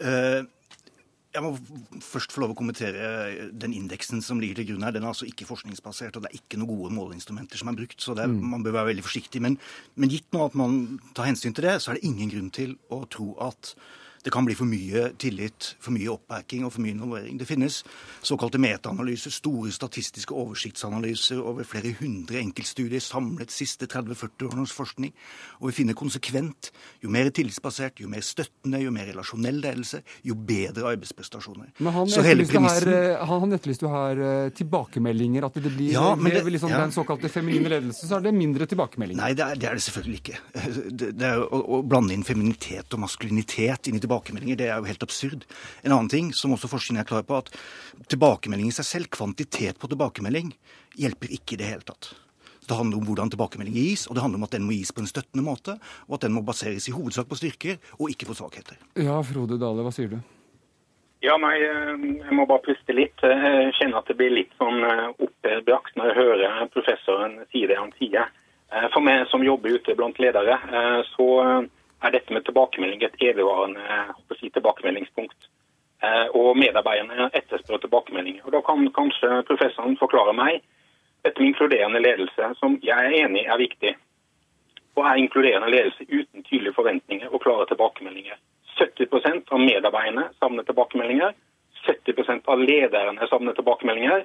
[0.00, 0.44] Uh,
[1.30, 1.54] jeg må
[2.02, 4.92] først få lov å kommentere den indeksen som ligger til grunn her.
[4.96, 8.00] Den er altså ikke forskningsbasert, og det er ikke noen gode måleinstrumenter som er brukt.
[8.02, 8.40] Så er, mm.
[8.52, 9.44] man bør være veldig forsiktig.
[9.44, 9.56] Men,
[9.94, 10.80] men gitt nå at man
[11.16, 13.74] tar hensyn til det, så er det ingen grunn til å tro at
[14.24, 17.38] det kan bli for mye tillit, for mye oppbacking og for mye involvering.
[17.40, 17.80] Det finnes
[18.26, 25.14] såkalte metaanalyser, store statistiske oversiktsanalyser over flere hundre enkeltstudier samlet siste 30-40 årenes forskning.
[25.60, 26.68] Og vi finner konsekvent
[27.00, 31.72] jo mer tillitsbasert, jo mer støttende, jo mer relasjonell ledelse, jo bedre arbeidsprestasjoner.
[31.80, 36.44] Men han etterlyste her, eh, han etterlyste her eh, tilbakemeldinger, at det blir ja, det,
[36.58, 36.82] liksom ja.
[36.84, 39.22] den såkalte feminine ledelse, så er det mindre tilbakemeldinger.
[39.22, 40.38] Nei, det er det, er det selvfølgelig ikke.
[41.00, 44.80] Det, det er å, å blande inn feminitet og maskulinitet inn i tilbakemeldinger, det er
[44.80, 45.46] jo helt absurd.
[45.84, 47.52] En annen ting som også forskningen er klar på, at
[48.10, 50.50] tilbakemelding i seg selv, kvantitet på tilbakemelding,
[50.98, 52.10] hjelper ikke i det hele tatt.
[52.66, 55.02] Det handler om hvordan tilbakemelding gis, og det handler om at den må gis på
[55.02, 58.36] en støttende måte, og at den må baseres i hovedsak på styrker og ikke på
[58.38, 58.78] svakheter.
[58.98, 60.20] Ja, Frode Dale, hva sier du?
[61.20, 63.18] Ja, nei, eh, Jeg må bare puste litt.
[63.20, 67.76] Jeg kjenner at det blir litt sånn oppbrakt oppebrakt når jeg hører professoren si det
[67.76, 68.30] han sier.
[68.72, 70.56] Eh, for meg som jobber ute blant ledere,
[71.12, 71.28] så
[72.02, 73.84] er dette med tilbakemelding et evigvarende
[74.38, 75.48] si, tilbakemeldingspunkt.
[76.02, 78.42] eh, og medarbeiderne etterspør tilbakemeldinger.
[78.44, 80.62] Og Da kan kanskje professoren forklare meg
[81.24, 83.96] dette med inkluderende ledelse, som jeg er enig er viktig.
[84.96, 88.36] Og er inkluderende ledelse uten tydelige forventninger og klare tilbakemeldinger.
[88.78, 91.34] 70% av medarbeiderne savner tilbakemeldinger.
[91.86, 94.24] 70% av lederne savner tilbakemeldinger.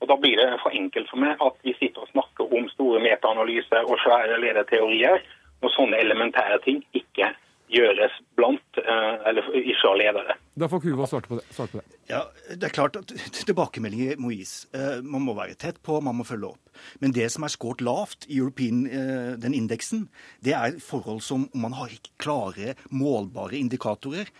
[0.00, 3.00] Og Da blir det for enkelt for meg at vi sitter og snakker om store
[3.00, 5.22] metaanalyser og svære lederteorier
[5.64, 7.32] når sånne elementære ting ikke
[7.74, 10.36] gjøres blant eh, eller ikke av ledere.
[10.60, 11.84] Da får Kuva svare på, på det.
[12.10, 12.20] Ja,
[12.52, 14.66] Det er klart at tilbakemeldinger må gis.
[14.76, 16.74] Eh, man må være tett på, man må følge opp.
[17.02, 20.08] Men det som er skåret lavt i European, eh, den indeksen,
[20.44, 24.30] det er forhold som man har ikke klare, målbare indikatorer,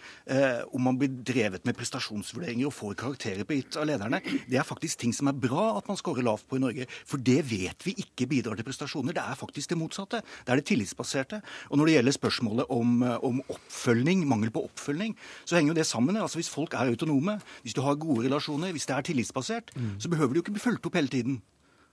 [0.73, 4.21] om man blir drevet med prestasjonsvurderinger og får karakterer på gitt av lederne.
[4.49, 6.87] Det er faktisk ting som er bra at man scorer lavt på i Norge.
[7.09, 9.17] For det vet vi ikke bidrar til prestasjoner.
[9.17, 10.23] Det er faktisk det motsatte.
[10.45, 11.41] Det er det tillitsbaserte.
[11.71, 12.97] Og når det gjelder spørsmålet om,
[13.31, 16.21] om oppfølging, mangel på oppfølging, så henger jo det sammen.
[16.21, 19.97] Altså Hvis folk er autonome, hvis du har gode relasjoner, hvis det er tillitsbasert, mm.
[20.01, 21.43] så behøver du ikke bli fulgt opp hele tiden.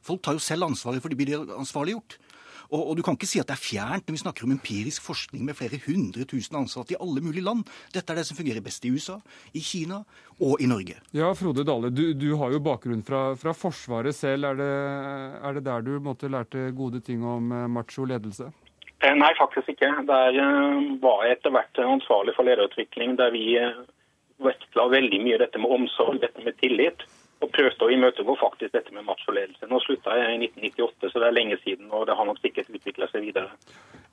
[0.02, 2.18] Folk tar jo selv ansvaret for de blir ansvarliggjort.
[2.72, 5.04] Og, og, du kan ikke si at det er fjernt når vi snakker om empirisk
[5.04, 7.66] forskning med flere hundre tusen ansatte i alle mulige land.
[7.92, 9.18] Dette er det som fungerer best i USA,
[9.52, 10.02] i Kina
[10.40, 10.96] og i Norge.
[11.16, 14.48] Ja, Frode Dale, du, du har jo bakgrunn fra, fra Forsvaret selv.
[14.54, 14.72] Er det,
[15.42, 18.48] er det, der du måtte lærte gode ting om eh, macho ledelse?
[19.02, 19.92] Eh, nei, faktisk ikke.
[20.08, 23.58] Der eh, var jeg etter hvert ansvarlig for lederutvikling, der vi
[24.42, 27.04] vektla veldig mye dette med omsorg, dette med tillit
[27.42, 29.68] og prøvde å imøtegå faktisk dette med macholedelse.
[29.70, 32.70] Nå slutta jeg i 1998, så det er lenge siden, og det har nok sikkert
[32.70, 33.50] utvikla seg videre.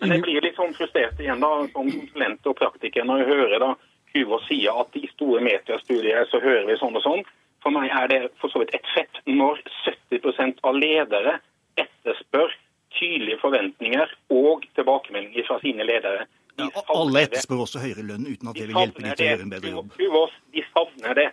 [0.00, 3.64] Men jeg blir litt sånn frustrert igjen da, som konsulent og praktiker når jeg hører
[3.64, 3.74] da
[4.08, 7.26] Kuvås sier at i store meteorstudier, så hører vi sånn og sånn.
[7.60, 11.34] For meg er det for så vidt et fett når 70% av ledere
[11.78, 12.54] etterspør
[12.96, 16.24] tydelige forventninger og tilbakemeldinger fra sine ledere.
[16.58, 19.44] Ja, alle etterspør også høyere lønn uten at det vil hjelpe dem til å gjøre
[19.44, 19.92] en bedre jobb.
[19.98, 21.28] Kuvås, de savner det.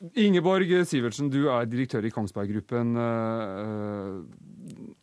[0.00, 2.94] Ingeborg Sivertsen, du er direktør i Kongsberg Gruppen.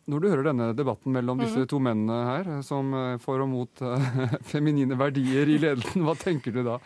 [0.08, 1.68] Eh, når du hører denne debatten mellom disse mhm.
[1.68, 3.98] to mennene her, som eh, for og mot uh,
[4.52, 6.78] feminine verdier i ledelsen, hva tenker du da?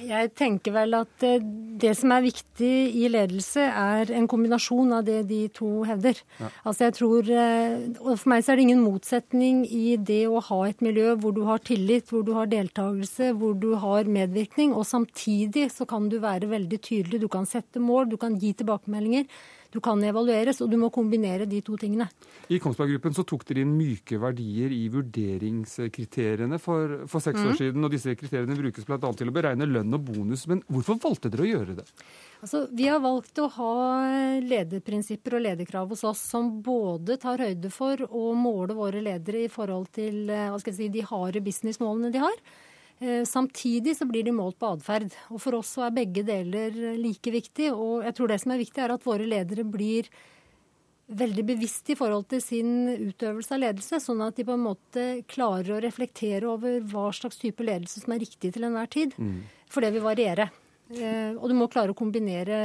[0.00, 1.38] Jeg tenker vel at uh,
[1.80, 6.18] det som er viktig i ledelse, er en kombinasjon av det de to hevder.
[6.40, 6.50] Ja.
[6.64, 7.30] Altså jeg tror,
[8.00, 11.34] og For meg så er det ingen motsetning i det å ha et miljø hvor
[11.36, 16.08] du har tillit, hvor du har deltakelse, hvor du har medvirkning, og samtidig så kan
[16.12, 17.22] du være veldig tydelig.
[17.22, 19.28] Du kan sette mål, du kan gi tilbakemeldinger.
[19.70, 22.08] Du kan evalueres, og du må kombinere de to tingene.
[22.50, 27.50] I Kongsberg Gruppen så tok dere inn myke verdier i vurderingskriteriene for, for seks mm.
[27.50, 27.86] år siden.
[27.86, 28.98] og Disse kriteriene brukes bl.a.
[28.98, 30.46] til å beregne lønn og bonus.
[30.50, 31.86] Men hvorfor valgte dere å gjøre det?
[32.40, 33.74] Altså, vi har valgt å ha
[34.42, 39.52] lederprinsipper og lederkrav hos oss som både tar høyde for å måle våre ledere i
[39.52, 42.42] forhold til eh, si, de harde businessmålene de har.
[43.00, 45.14] Eh, samtidig så blir de målt på atferd.
[45.32, 47.70] Og for oss så er begge deler like viktig.
[47.72, 50.10] Og jeg tror det som er viktig, er at våre ledere blir
[51.10, 55.06] veldig bevisst i forhold til sin utøvelse av ledelse, sånn at de på en måte
[55.30, 59.16] klarer å reflektere over hva slags type ledelse som er riktig til enhver tid.
[59.18, 59.40] Mm.
[59.70, 60.50] For det vil variere.
[60.94, 62.60] Eh, og du må klare å kombinere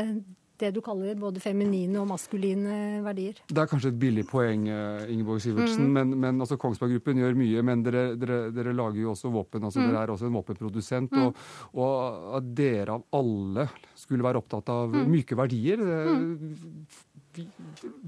[0.62, 3.40] det du kaller både feminine og maskuline verdier.
[3.50, 5.98] Det er kanskje et billig poeng, eh, Ingeborg Sivertsen, mm.
[5.98, 7.66] men, men altså, Kongsberg Gruppen gjør mye.
[7.66, 9.68] Men dere, dere, dere lager jo også våpen.
[9.68, 9.90] altså mm.
[9.90, 11.16] Dere er også en våpenprodusent.
[11.16, 11.26] Mm.
[11.26, 11.44] Og,
[11.76, 13.68] og, at dere av alle
[14.00, 15.04] skulle være opptatt av mm.
[15.12, 15.82] myke verdier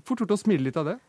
[0.08, 1.00] Fort gjort å smile litt av det.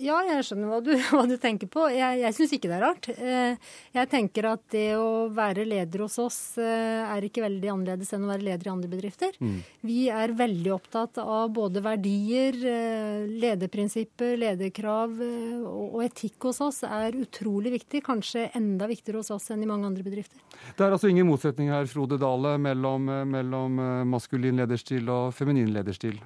[0.00, 1.86] Ja, jeg skjønner hva du, hva du tenker på.
[1.92, 3.08] Jeg, jeg syns ikke det er rart.
[3.12, 8.12] Eh, jeg tenker at det å være leder hos oss eh, er ikke veldig annerledes
[8.16, 9.36] enn å være leder i andre bedrifter.
[9.40, 9.58] Mm.
[9.88, 17.16] Vi er veldig opptatt av både verdier, eh, lederprinsipper, lederkrav og etikk hos oss er
[17.16, 18.04] utrolig viktig.
[18.06, 20.40] Kanskje enda viktigere hos oss enn i mange andre bedrifter.
[20.76, 23.80] Det er altså ingen motsetning her, Frode Dale, mellom, mellom
[24.12, 26.20] maskulin lederstil og feminin lederstil?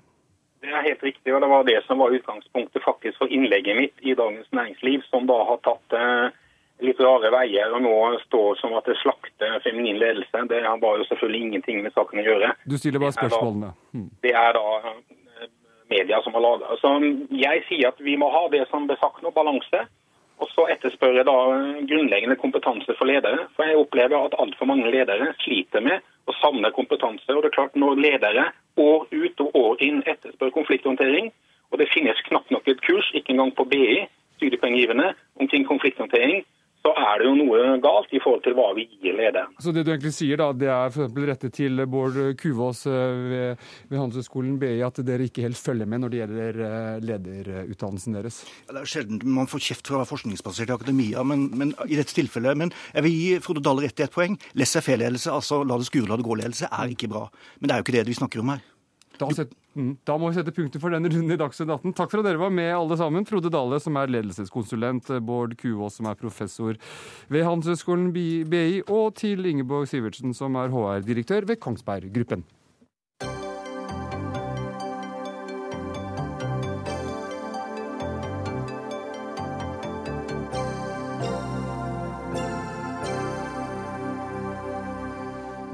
[0.61, 4.02] Det er helt riktig, og det var det som var utgangspunktet faktisk for innlegget mitt
[4.04, 6.34] i Dagens Næringsliv, som da har tatt eh,
[6.84, 7.94] litt rare veier og nå
[8.26, 10.44] står som at det slakter feminin ledelse.
[10.50, 12.52] Det har jo selvfølgelig ingenting med saken å gjøre.
[12.68, 13.72] Du stiller bare spørsmålene.
[13.94, 14.11] Hmm.
[14.24, 15.50] Det er da, det er da
[15.90, 16.76] media som har laga.
[16.80, 16.92] Så
[17.34, 19.86] jeg sier at vi må ha det som ble sagt nå, balanse.
[20.40, 21.36] Og så etterspør jeg da
[21.90, 23.48] grunnleggende kompetanse for ledere.
[23.56, 27.29] For jeg opplever at altfor mange ledere sliter med å samler kompetanse.
[27.33, 28.47] Og det er klart når ledere
[28.81, 31.31] år ut og år inn etterspør konflikthåndtering,
[31.71, 34.01] og det finnes knapt nok et kurs, ikke engang på BI,
[34.41, 36.43] studiepoenggivende, omkring konflikthåndtering,
[36.81, 39.53] så er det jo noe galt i forhold til hva vi gir lederen.
[39.61, 43.20] Så det du egentlig sier, da, det er for eksempel rettet til Bård Kuvås eh,
[43.33, 48.16] ved, ved Handelshøyskolen BI, at dere ikke helt følger med når det gjelder eh, lederutdannelsen
[48.16, 48.41] deres?
[48.64, 51.76] Ja, det er sjelden man får kjeft for å være forskningsbasert i akademia, men, men,
[51.85, 54.41] i dette tilfellet Men jeg vil gi Frode Dahl rett i et poeng.
[54.57, 57.26] Laissez-faire-ledelse, altså la det skure, la det gå-ledelse, er ikke bra.
[57.61, 58.64] Men det er jo ikke det vi snakker om her.
[59.20, 61.95] Da, set, mm, da, må vi sette punktum for denne runden i Dagsnytt 18.
[61.99, 63.27] Takk for at dere var med, alle sammen.
[63.29, 66.79] Frode Dale, som er ledelseskonsulent, Bård Kuås, som er professor
[67.33, 72.47] ved Handelshøyskolen BI, og til Ingeborg Sivertsen, som er HR-direktør ved Kongsberg Gruppen.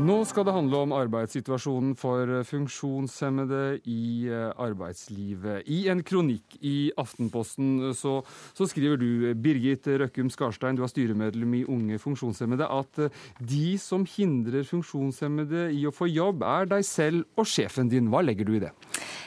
[0.07, 5.65] Nå skal det handle om arbeidssituasjonen for funksjonshemmede i eh, arbeidslivet.
[5.73, 8.21] I en kronikk i Aftenposten så,
[8.55, 13.75] så skriver du, Birgit Røkkum Skarstein, du er styremedlem i Unge funksjonshemmede, at eh, de
[13.83, 18.13] som hindrer funksjonshemmede i å få jobb, er deg selv og sjefen din.
[18.13, 18.75] Hva legger du i det?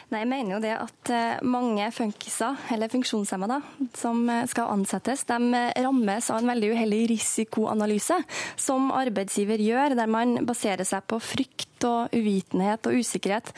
[0.09, 3.59] Nei, Jeg mener jo det at eh, mange funkiser, eller funksjonshemmede,
[3.99, 8.21] som skal ansettes, de rammes av en veldig uheldig risikoanalyse
[8.55, 13.51] som arbeidsgiver gjør, der man baserer seg på frykt og uvitenhet og usikkerhet,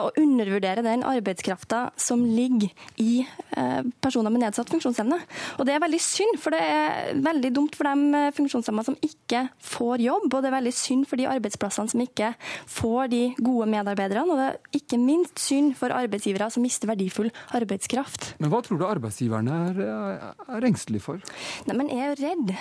[0.00, 3.24] og undervurdere den arbeidskrafta som ligger i
[4.02, 5.18] personer med nedsatt funksjonsevne.
[5.58, 9.44] Og Det er veldig synd, for det er veldig dumt for de funksjonshemmede som ikke
[9.62, 12.32] får jobb, og det er veldig synd for de arbeidsplassene som ikke
[12.70, 17.30] får de gode medarbeiderne, og det er ikke minst synd for arbeidsgivere som mister verdifull
[17.56, 18.34] arbeidskraft.
[18.42, 19.82] Men hva tror du arbeidsgiverne er,
[20.58, 21.22] er engstelige for?
[21.68, 22.54] Nei, men jeg er jo redd.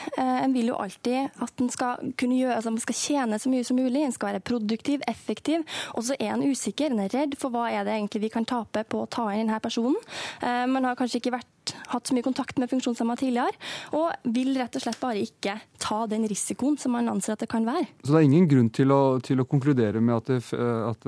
[0.44, 3.66] En vil jo alltid at en skal kunne gjøre, altså man skal tjene så mye
[3.68, 5.64] som mulig, en skal være produktiv, effektiv.
[5.98, 8.46] Og så er en usikker, en er redd for hva er det egentlig vi kan
[8.46, 9.98] tape på å ta inn denne personen.
[10.42, 11.53] Man har kanskje ikke vært
[11.94, 13.56] hatt så mye kontakt med funksjonshemmede tidligere,
[13.96, 17.50] og vil rett og slett bare ikke ta den risikoen som man anser at det
[17.52, 17.88] kan være.
[18.04, 21.08] Så det er ingen grunn til å, til å konkludere med at, det, at,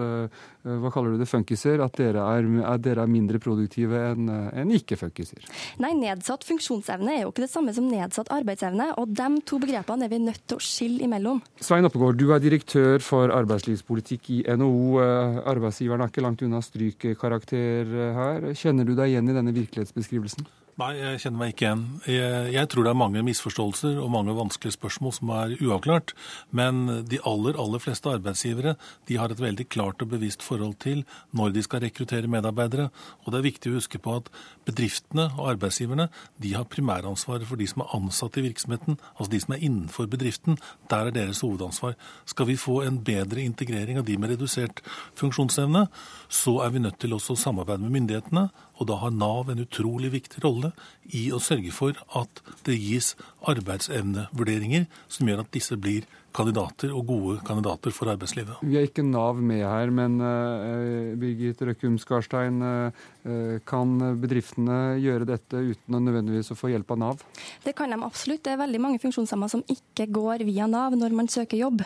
[0.65, 4.73] hva kaller du det, funkiser, at dere er, at dere er mindre produktive enn en
[4.75, 5.45] ikke-funkiser?
[5.83, 10.07] Nei, nedsatt funksjonsevne er jo ikke det samme som nedsatt arbeidsevne, og de to begrepene
[10.07, 11.41] er vi nødt til å skille imellom.
[11.63, 14.99] Svein Oppegård, du er direktør for arbeidslivspolitikk i NHO.
[15.45, 18.51] Arbeidsgiveren er ikke langt unna strykkarakter her.
[18.57, 20.44] Kjenner du deg igjen i denne virkelighetsbeskrivelsen?
[20.75, 21.83] Nei, jeg kjenner meg ikke igjen.
[22.11, 26.11] Jeg, jeg, tror det er mange misforståelser og mange vanskelige spørsmål som er uavklart.
[26.51, 28.73] Men de aller, aller fleste arbeidsgivere
[29.07, 32.89] de har et veldig klart og bevisst forhold til når de skal rekruttere medarbeidere.
[33.23, 34.27] Og det er viktig å huske på at
[34.67, 36.09] bedriftene og arbeidsgiverne
[36.43, 40.11] de har primæransvaret for de som er ansatt i virksomheten, altså de som er innenfor
[40.11, 40.59] bedriften.
[40.91, 41.95] Der er deres hovedansvar.
[42.27, 44.83] Skal vi få en bedre integrering av de med redusert
[45.15, 45.87] funksjonsevne,
[46.35, 48.49] så er vi nødt til også å samarbeide med myndighetene.
[48.79, 50.73] Og da har Nav en utrolig viktig rolle
[51.15, 53.13] i å sørge for at det gis
[53.47, 58.59] arbeidsevnevurderinger som gjør at disse blir kandidater og gode kandidater for arbeidslivet.
[58.65, 65.25] Vi er ikke Nav med her, men uh, Birgit Røkkum Skarstein, uh, kan bedriftene gjøre
[65.25, 67.23] dette uten å nødvendigvis å få hjelp av Nav?
[67.63, 68.43] Det kan de absolutt.
[68.45, 71.81] Det er veldig mange funksjonshemmede som ikke går via Nav når man søker jobb.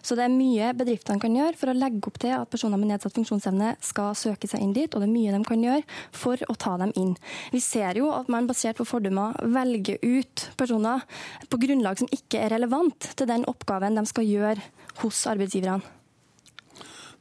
[0.00, 2.92] Så det er mye bedriftene kan gjøre for å legge opp til at personer med
[2.92, 5.84] nedsatt funksjonsevne skal søke seg inn dit, og det er mye de kan gjøre
[6.16, 7.14] for å ta dem inn.
[7.52, 11.04] Vi ser jo at man basert på fordommer velger ut personer
[11.50, 14.56] på grunnlag som ikke er relevant til den oppgaven de skal gjøre
[15.02, 15.97] hos arbeidsgiverne?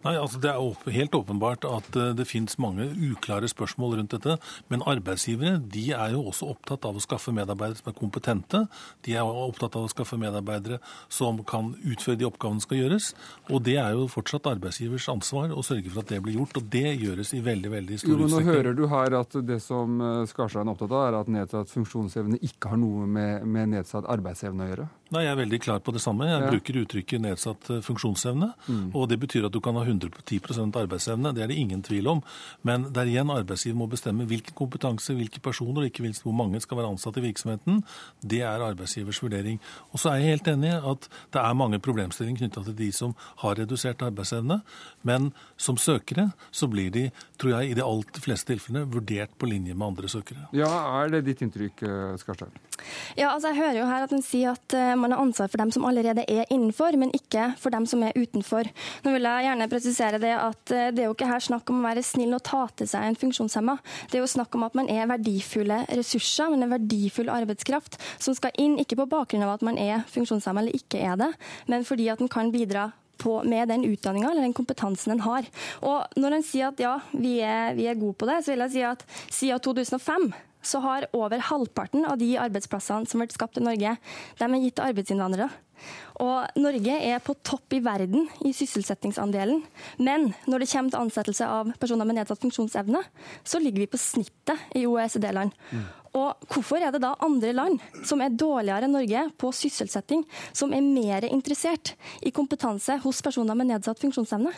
[0.08, 4.38] Nei, altså Det er helt åpenbart at eh, det finnes mange uklare spørsmål rundt dette.
[4.72, 8.62] Men arbeidsgivere de er jo også opptatt av å skaffe medarbeidere som er kompetente.
[9.04, 10.80] De er opptatt av å skaffe medarbeidere
[11.12, 13.10] som kan utføre de oppgavene som skal gjøres.
[13.52, 16.62] Og det er jo fortsatt arbeidsgivers ansvar å sørge for at det blir gjort.
[16.62, 18.48] Og det gjøres i veldig veldig stor utstrekning.
[18.48, 21.74] Nå hører du her at det som eh, Skarstein er opptatt av, er at nedsatt
[21.74, 24.88] funksjonsevne ikke har noe med, med nedsatt arbeidsevne å gjøre?
[25.08, 26.28] Nei, Jeg er veldig klar på det samme.
[26.28, 26.50] Jeg ja.
[26.52, 28.52] bruker uttrykket nedsatt eh, funksjonsevne.
[28.68, 28.90] Mm.
[28.94, 31.34] og Det betyr at du kan ha 110% arbeidsevne.
[31.36, 32.22] Det er det ingen tvil om.
[32.68, 36.62] Men der igjen arbeidsgiver må bestemme hvilken kompetanse, hvilke personer og ikke minst hvor mange
[36.64, 37.84] skal være ansatt i virksomheten.
[38.22, 39.62] Det er arbeidsgivers vurdering.
[39.92, 42.92] Og så er jeg helt enig i at det er mange problemstillinger knytta til de
[42.96, 44.62] som har redusert arbeidsevne.
[45.08, 47.08] Men som søkere så blir de,
[47.40, 50.48] tror jeg, i de alt fleste tilfellene vurdert på linje med andre søkere.
[50.56, 52.52] Ja, Er det ditt inntrykk, eh, Skarstein?
[53.18, 55.58] Ja, altså jeg hører jo her at en sier at eh, man har ansvar for
[55.62, 58.70] dem som allerede er innenfor, men ikke for dem som er utenfor.
[59.04, 61.82] Nå vil jeg gjerne presisere det at eh, det er jo ikke her snakk om
[61.82, 63.78] å være snill og ta til seg en funksjonshemma.
[64.12, 68.36] Det er jo snakk om at man er verdifulle ressurser, men en verdifull arbeidskraft som
[68.38, 71.34] skal inn, ikke på bakgrunn av at man er funksjonshemma eller ikke er det,
[71.72, 75.48] men fordi at man kan bidra på, med den utdanninga eller den kompetansen en har.
[75.82, 78.66] Og Når en sier at ja, vi er, vi er gode på det, så vil
[78.66, 80.30] jeg si at siden 2005
[80.68, 83.96] så har over halvparten av de arbeidsplassene som ble skapt i Norge,
[84.38, 85.50] de er gitt til arbeidsinnvandrere.
[86.24, 89.62] Og Norge er på topp i verden i sysselsettingsandelen.
[90.02, 93.04] Men når det kommer til ansettelse av personer med nedsatt funksjonsevne,
[93.46, 95.54] så ligger vi på snittet i OECD-land.
[95.72, 95.86] Mm.
[96.16, 100.24] Og hvorfor er det da andre land som er dårligere enn Norge på sysselsetting,
[100.56, 104.54] som er mer interessert i kompetanse hos personer med nedsatt funksjonsevne?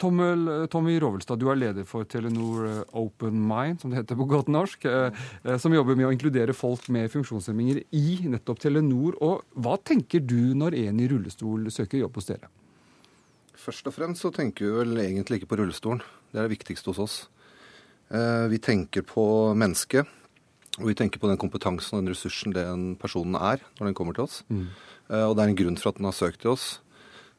[0.00, 4.50] Tommy Rovelstad, du er leder for Telenor eh, Open Mind, som det heter på godt
[4.52, 9.18] norsk, eh, eh, som jobber med å inkludere folk med funksjonshemminger i nettopp Telenor.
[9.24, 12.50] Og hva tenker du når en i rullestol søker jobb hos dere?
[13.64, 16.02] Først og fremst så tenker vi vel egentlig ikke på rullestolen.
[16.32, 17.16] Det er det viktigste hos oss.
[18.50, 19.24] Vi tenker på
[19.56, 20.10] mennesket
[20.80, 24.16] og vi tenker på den kompetansen og den ressursen den personen er når den kommer
[24.16, 24.40] til oss.
[24.48, 24.66] Mm.
[25.10, 26.66] Uh, og det er en grunn for at den har søkt til oss.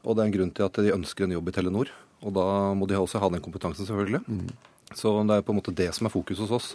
[0.05, 1.91] Og det er en grunn til at de ønsker en jobb i Telenor.
[2.25, 2.45] Og da
[2.77, 4.23] må de også ha den kompetansen, selvfølgelig.
[4.29, 4.47] Mm.
[4.95, 6.69] Så det er på en måte det som er fokus hos oss.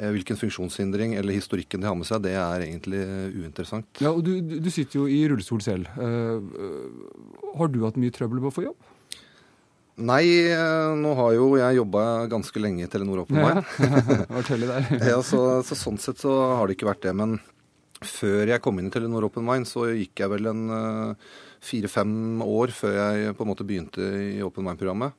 [0.00, 3.04] Uh, hvilken funksjonshindring eller historikken de har med seg, det er egentlig
[3.44, 4.02] uinteressant.
[4.02, 5.86] Ja, og Du, du sitter jo i rullestol selv.
[5.94, 6.42] Uh,
[7.54, 8.90] har du hatt mye trøbbel med å få jobb?
[9.94, 13.62] Nei, eh, nå har jo jeg jobba ganske lenge i Telenor Open Mind.
[15.10, 17.14] Ja, så, så, sånn sett så har det ikke vært det.
[17.14, 17.38] Men
[18.02, 22.42] før jeg kom inn i Telenor Open Mind, så gikk jeg vel en uh, fire-fem
[22.42, 25.14] år før jeg på en måte begynte i Open Mind-programmet.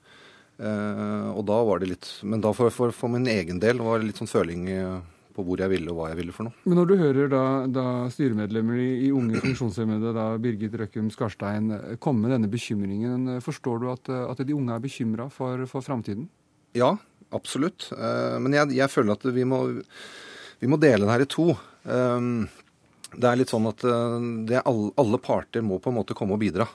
[0.56, 4.00] Eh, og da var det litt Men da for, for, for, min egen del var
[4.00, 5.02] det litt sånn føling uh,
[5.36, 6.56] på hvor jeg ville og hva jeg ville for noe.
[6.66, 11.74] Men når du hører da, da styremedlemmer i, i Unge funksjonshemmede, da Birgit Røkkum Skarstein,
[12.04, 16.30] komme med denne bekymringen, forstår du at, at de unge er bekymra for, for framtiden?
[16.76, 16.96] Ja,
[17.36, 17.90] absolutt.
[17.96, 19.62] Eh, men jeg, jeg føler at vi må,
[20.62, 21.50] vi må, dele det her i to.
[21.84, 22.32] Eh,
[23.16, 26.44] det er litt sånn at eh, alle, alle parter må på en måte komme og
[26.44, 26.68] bidra.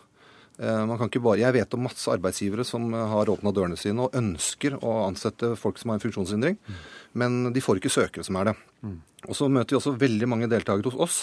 [0.60, 4.16] Man kan ikke bare, Jeg vet om masse arbeidsgivere som har åpna dørene sine og
[4.18, 6.58] ønsker å ansette folk som har en funksjonshindring.
[6.60, 6.80] Mm
[7.12, 8.56] men de får ikke søkere som er det.
[8.86, 8.98] Mm.
[9.28, 11.20] Og så møter vi også veldig mange deltakere hos oss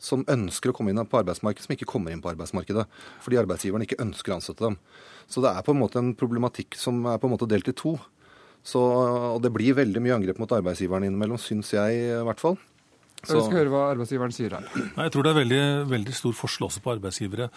[0.00, 2.86] som ønsker å komme inn på arbeidsmarkedet, som ikke kommer inn på arbeidsmarkedet.
[3.20, 4.78] Fordi arbeidsgiveren ikke ønsker å ansette dem.
[5.28, 7.76] Så det er på en måte en problematikk som er på en måte delt i
[7.76, 7.98] to.
[8.64, 12.56] Så, og det blir veldig mye angrep mot arbeidsgiveren innimellom, syns jeg i hvert fall.
[13.22, 13.36] Så...
[13.36, 14.66] Vi skal høre hva arbeidsgiveren sier her.
[14.96, 17.48] Nei, jeg tror det er veldig, veldig stor forskjell også på arbeidsgivere.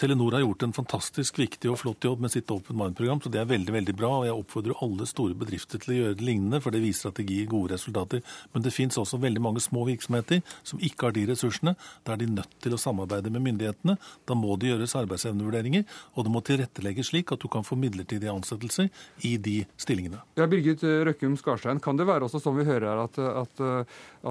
[0.00, 3.42] Telenor har gjort en fantastisk viktig og flott jobb med sitt Open Mind-program, så det
[3.42, 4.12] er veldig veldig bra.
[4.20, 7.20] og Jeg oppfordrer alle store bedrifter til å gjøre det lignende, for det viser at
[7.20, 8.22] det gir gode resultater.
[8.54, 11.76] Men det finnes også veldig mange små virksomheter som ikke har de ressursene.
[12.06, 13.98] Da er de nødt til å samarbeide med myndighetene.
[14.28, 15.84] Da må det gjøres arbeidsevnevurderinger,
[16.16, 18.88] og det må tilrettelegges slik at du kan få midlertidige ansettelser
[19.28, 20.22] i de stillingene.
[20.40, 23.62] Ja, Birgit Røkkum Skarstein, kan det være også som vi hører her, at, at,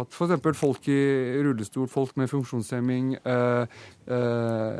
[0.01, 0.57] at f.eks.
[0.57, 3.67] folk folk i rullestol, folk med funksjonshemming, eh,
[4.07, 4.77] eh,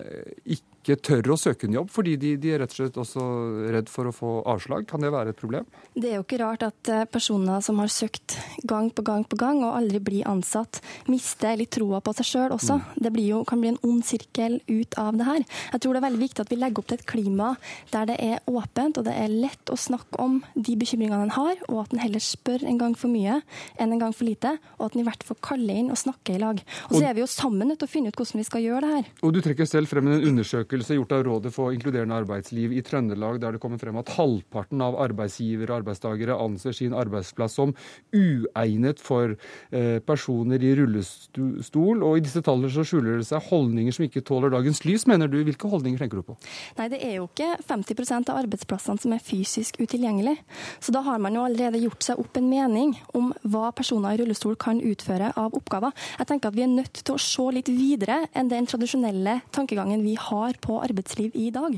[0.82, 3.26] ikke tør å søke en jobb fordi de, de, er rett og slett også
[3.74, 4.88] redd for å få avslag?
[4.90, 5.68] Kan det være et problem?
[5.94, 9.38] Det er jo ikke rart at eh, personer som har søkt gang på gang på
[9.40, 12.80] gang og aldri blir ansatt, mister litt troa på seg sjøl også.
[12.82, 12.88] Mm.
[13.06, 15.46] Det jo, kan bli en ond sirkel ut av det her.
[15.76, 17.52] Jeg tror det er veldig viktig at vi legger opp til et klima
[17.92, 21.62] der det er åpent og det er lett å snakke om de bekymringene en har,
[21.70, 23.42] og at en heller spør en gang for mye
[23.78, 26.38] enn en gang for lite, og at en i hvert fall kaller inn og snakker
[26.38, 26.62] i lag.
[26.90, 28.84] Og så er vi jo sammen nødt til å finne ut hvordan vi skal gjøre
[28.88, 29.12] det her.
[29.22, 33.40] Og Du trekker selv frem en undersøkelse gjort av Rådet for inkluderende arbeidsliv i Trøndelag,
[33.42, 37.74] der det kommer frem at halvparten av arbeidsgivere og arbeidstakere anser sin arbeidsplass som
[38.14, 39.36] uegnet for
[39.72, 42.04] eh, personer i rullestol.
[42.04, 45.28] Og i disse tallene så skjuler det seg holdninger som ikke tåler dagens lys, mener
[45.28, 45.42] du.
[45.44, 46.38] Hvilke holdninger tenker du på?
[46.78, 50.38] Nei, det er jo ikke 50% av arbeidsplassene som er fysisk utilgjengelig.
[50.80, 54.22] Så da har man jo allerede gjort seg opp en mening om hva personer i
[54.22, 55.92] rullestol kan utføre av oppgaver.
[56.20, 60.06] Jeg tenker at vi er nødt til å se litt videre enn den tradisjonelle tankegangen
[60.06, 61.78] vi har på arbeidsliv i dag.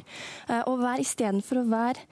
[0.50, 2.04] Eh, og være Istedenfor å være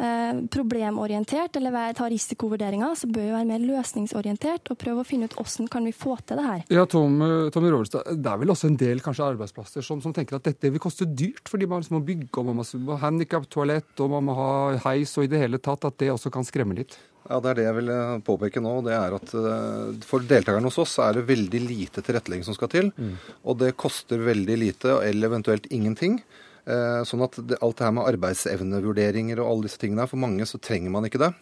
[0.00, 5.08] eh, problemorientert eller være, ta risikovurderinger, så bør vi være mer løsningsorientert og prøve å
[5.08, 6.64] finne ut hvordan kan vi få til det her.
[6.72, 7.20] Ja, Tom,
[7.54, 10.72] Tommy Rovelstad, Det er vel også en del kanskje arbeidsplasser som, som tenker at dette
[10.72, 14.36] vil koste dyrt, fordi man må bygge og man må ha handikap-toalett og man må
[14.38, 14.50] ha
[14.86, 16.98] heis og i det hele tatt, at det også kan skremme litt?
[17.28, 17.90] Ja, Det er det jeg vil
[18.26, 18.72] påpeke nå.
[18.86, 22.72] det er at eh, For deltakerne hos oss er det veldig lite tilrettelegging som skal
[22.72, 22.92] til.
[22.96, 23.16] Mm.
[23.44, 26.22] Og det koster veldig lite, eller eventuelt ingenting.
[26.64, 30.60] Eh, sånn at alt det her med arbeidsevnevurderinger og alle disse tingene, for mange så
[30.62, 31.32] trenger man ikke det.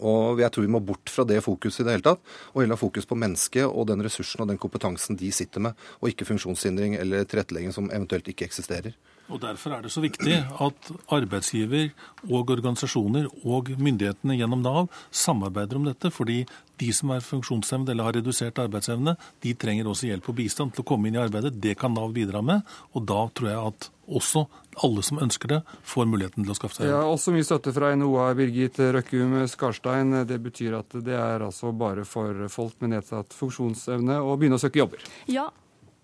[0.00, 2.78] Og jeg tror vi må bort fra det fokuset i det hele tatt, og heller
[2.78, 6.28] ha fokus på mennesket og den ressursen og den kompetansen de sitter med, og ikke
[6.30, 8.96] funksjonshindring eller tilrettelegging som eventuelt ikke eksisterer.
[9.30, 11.92] Og Derfor er det så viktig at arbeidsgiver
[12.28, 16.10] og organisasjoner og myndighetene gjennom Nav samarbeider om dette.
[16.10, 16.44] fordi
[16.78, 20.82] de som er funksjonshemmede eller har redusert arbeidsevne, de trenger også hjelp og bistand til
[20.82, 21.54] å komme inn i arbeidet.
[21.62, 22.62] Det kan Nav bidra med.
[22.94, 24.46] Og da tror jeg at også
[24.82, 27.14] alle som ønsker det, får muligheten til å skaffe seg Ja, jobb.
[27.14, 30.26] også mye støtte fra NHO av Birgit Røkkum Skarstein.
[30.26, 34.64] Det betyr at det er altså bare for folk med nedsatt funksjonsevne å begynne å
[34.64, 34.98] søke jobber.
[35.30, 35.48] Ja,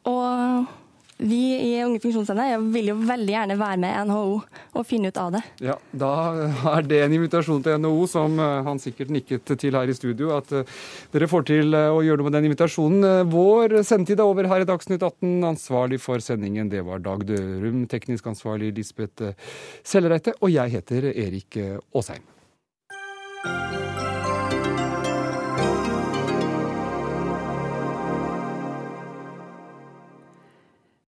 [0.07, 0.69] og
[1.19, 4.37] vi i Unge funksjonshemmede vil jo veldig gjerne være med NHO
[4.79, 5.43] og finne ut av det.
[5.66, 6.12] Ja, Da
[6.77, 10.31] er det en invitasjon til NHO, som eh, han sikkert nikket til her i studio,
[10.37, 10.79] at eh,
[11.14, 13.27] dere får til eh, å gjøre noe med den invitasjonen.
[13.33, 15.37] Vår sendetid er over her i Dagsnytt 18.
[15.51, 17.85] Ansvarlig for sendingen, det var Dag Dørum.
[17.91, 19.35] Teknisk ansvarlig Lisbeth
[19.83, 20.39] Sellereite.
[20.39, 22.38] Og jeg heter Erik Aasheim.